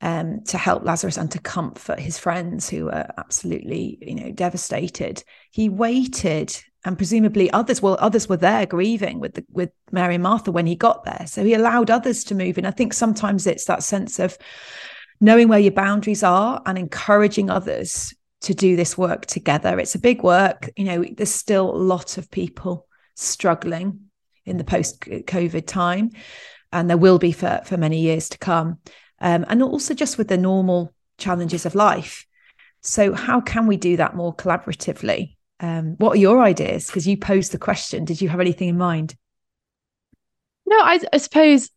[0.00, 5.24] um, to help Lazarus and to comfort his friends who were absolutely, you know, devastated.
[5.50, 6.54] He waited,
[6.84, 10.66] and presumably others, well, others were there grieving with the, with Mary and Martha when
[10.66, 11.24] he got there.
[11.26, 12.66] So he allowed others to move in.
[12.66, 14.36] I think sometimes it's that sense of
[15.20, 19.78] knowing where your boundaries are and encouraging others to do this work together.
[19.78, 20.68] It's a big work.
[20.76, 24.00] You know, there's still a lot of people struggling
[24.44, 26.10] in the post COVID time,
[26.70, 28.78] and there will be for, for many years to come
[29.24, 32.26] um, and also just with the normal challenges of life.
[32.82, 35.33] So, how can we do that more collaboratively?
[35.60, 36.86] Um, what are your ideas?
[36.86, 38.04] Because you posed the question.
[38.04, 39.16] Did you have anything in mind?
[40.66, 41.70] No, I, I suppose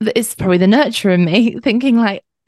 [0.00, 2.24] it's probably the nurture in me thinking like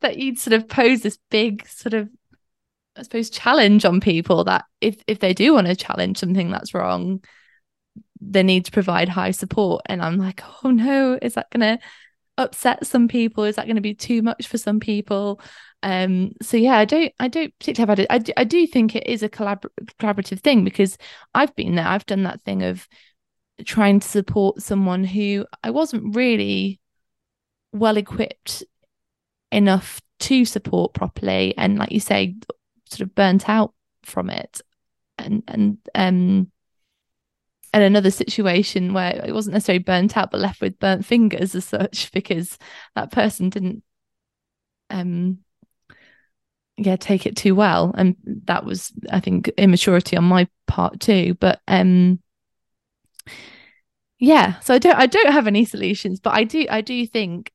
[0.00, 2.08] that you'd sort of pose this big sort of
[2.96, 6.72] I suppose challenge on people that if if they do want to challenge something that's
[6.72, 7.22] wrong,
[8.20, 9.82] they need to provide high support.
[9.86, 11.78] And I'm like, oh no, is that gonna
[12.38, 13.44] upset some people?
[13.44, 15.40] Is that going to be too much for some people?
[15.82, 18.06] Um, so yeah, I don't, I don't particularly have it.
[18.10, 19.70] I do, I do think it is a collabor-
[20.00, 20.98] collaborative thing because
[21.34, 21.86] I've been there.
[21.86, 22.88] I've done that thing of
[23.64, 26.80] trying to support someone who I wasn't really
[27.72, 28.64] well equipped
[29.52, 32.36] enough to support properly, and like you say,
[32.90, 34.60] sort of burnt out from it,
[35.18, 36.50] and and um
[37.72, 41.64] and another situation where it wasn't necessarily burnt out but left with burnt fingers as
[41.64, 42.58] such because
[42.94, 43.82] that person didn't
[44.90, 45.38] um
[46.76, 47.94] yeah take it too well.
[47.96, 51.34] And that was i think immaturity on my part too.
[51.40, 52.20] But um
[54.18, 57.52] yeah so i don't i don't have any solutions but i do i do think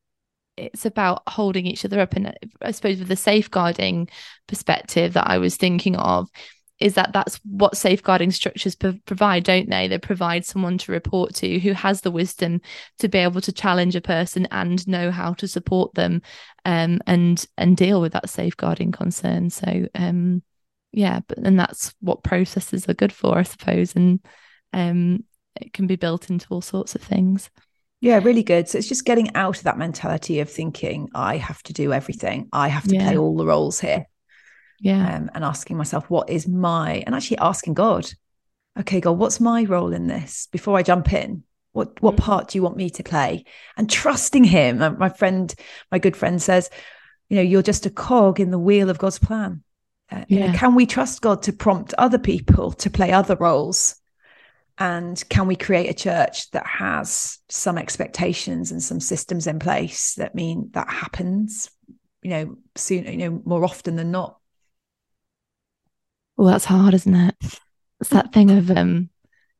[0.56, 4.08] it's about holding each other up and i suppose with the safeguarding
[4.46, 6.28] perspective that i was thinking of
[6.82, 9.86] is that that's what safeguarding structures provide, don't they?
[9.86, 12.60] They provide someone to report to who has the wisdom
[12.98, 16.22] to be able to challenge a person and know how to support them
[16.64, 19.50] um, and and deal with that safeguarding concern.
[19.50, 20.42] So um,
[20.90, 24.20] yeah, but then that's what processes are good for, I suppose, and
[24.72, 25.24] um,
[25.60, 27.48] it can be built into all sorts of things.
[28.00, 28.68] Yeah, really good.
[28.68, 32.48] So it's just getting out of that mentality of thinking I have to do everything,
[32.52, 33.04] I have to yeah.
[33.04, 34.06] play all the roles here
[34.82, 35.16] yeah.
[35.16, 38.12] um, and asking myself what is my and actually asking god
[38.78, 40.48] okay god what's my role in this?
[40.50, 42.18] Before i jump in what what mm.
[42.18, 43.44] part do you want me to play?
[43.76, 45.54] And trusting him my friend
[45.90, 46.68] my good friend says
[47.28, 49.62] you know you're just a cog in the wheel of god's plan.
[50.10, 50.46] Uh, yeah.
[50.46, 53.96] you know, can we trust god to prompt other people to play other roles?
[54.76, 60.14] And can we create a church that has some expectations and some systems in place
[60.16, 61.70] that mean that happens
[62.22, 64.38] you know soon you know more often than not
[66.36, 67.34] well, that's hard, isn't it?
[68.00, 69.10] It's that thing of um,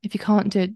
[0.01, 0.71] if you can't do it,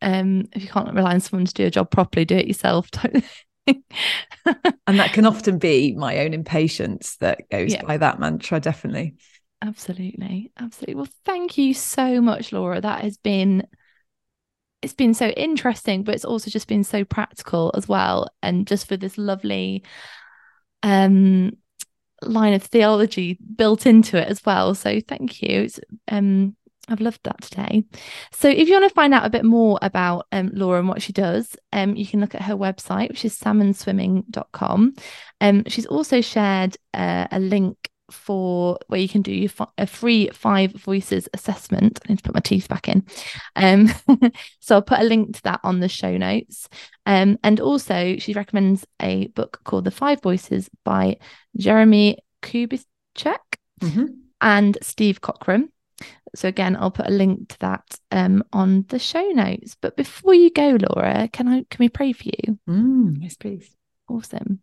[0.00, 2.90] um, if you can't rely on someone to do a job properly, do it yourself.
[2.90, 3.24] Don't.
[3.66, 7.82] and that can often be my own impatience that goes yeah.
[7.84, 9.14] by that mantra, definitely.
[9.62, 10.50] Absolutely.
[10.58, 10.96] Absolutely.
[10.96, 12.80] Well, thank you so much, Laura.
[12.80, 13.66] That has been
[14.82, 18.28] it's been so interesting, but it's also just been so practical as well.
[18.42, 19.84] And just for this lovely
[20.82, 21.52] um
[22.22, 24.74] line of theology built into it as well.
[24.74, 25.68] So thank you.
[26.08, 26.56] Um
[26.88, 27.84] I've loved that today.
[28.32, 31.00] So if you want to find out a bit more about um, Laura and what
[31.00, 34.94] she does, um, you can look at her website, which is salmonswimming.com.
[35.40, 37.81] Um, she's also shared uh, a link
[38.12, 41.98] for where you can do your a free five voices assessment.
[42.04, 43.04] I need to put my teeth back in.
[43.56, 43.90] Um,
[44.60, 46.68] so I'll put a link to that on the show notes.
[47.06, 51.16] Um, and also she recommends a book called The Five Voices by
[51.56, 52.84] Jeremie Kubicek
[53.80, 54.06] mm-hmm.
[54.40, 55.68] and Steve Cockram.
[56.34, 59.76] So again, I'll put a link to that um, on the show notes.
[59.80, 62.58] But before you go, Laura, can I can we pray for you?
[62.68, 63.76] Mm, yes, please.
[64.08, 64.60] Awesome.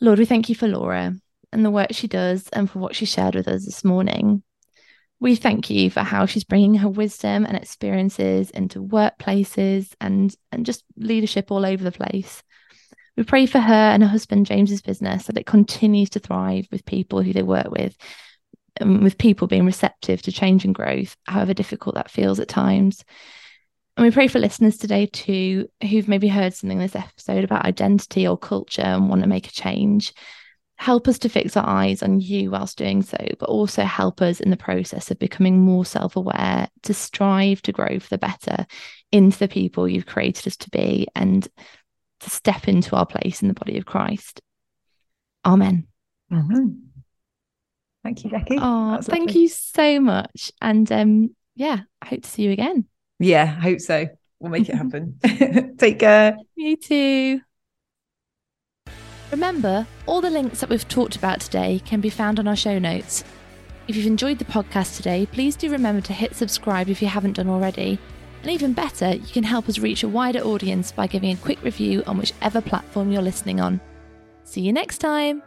[0.00, 1.14] Lord, we thank you for Laura
[1.52, 4.42] and the work she does and for what she shared with us this morning.
[5.18, 10.66] We thank you for how she's bringing her wisdom and experiences into workplaces and, and
[10.66, 12.42] just leadership all over the place.
[13.16, 16.84] We pray for her and her husband James's business that it continues to thrive with
[16.84, 17.96] people who they work with,
[18.78, 23.02] and with people being receptive to change and growth, however difficult that feels at times.
[23.96, 27.64] And we pray for listeners today too, who've maybe heard something in this episode about
[27.64, 30.12] identity or culture and want to make a change.
[30.78, 34.40] Help us to fix our eyes on you whilst doing so, but also help us
[34.40, 38.66] in the process of becoming more self aware to strive to grow for the better
[39.10, 41.48] into the people you've created us to be and
[42.20, 44.40] to step into our place in the body of Christ.
[45.44, 45.86] Amen.
[46.32, 46.66] Mm-hmm.
[48.02, 48.56] Thank you, Becky.
[48.60, 50.52] Oh, thank you so much.
[50.60, 52.84] And um, yeah, I hope to see you again.
[53.18, 54.06] Yeah, I hope so.
[54.38, 55.18] We'll make it happen.
[55.78, 56.36] Take care.
[56.54, 57.40] You too.
[59.30, 62.78] Remember, all the links that we've talked about today can be found on our show
[62.78, 63.24] notes.
[63.88, 67.34] If you've enjoyed the podcast today, please do remember to hit subscribe if you haven't
[67.34, 67.98] done already.
[68.42, 71.62] And even better, you can help us reach a wider audience by giving a quick
[71.62, 73.80] review on whichever platform you're listening on.
[74.44, 75.42] See you next time!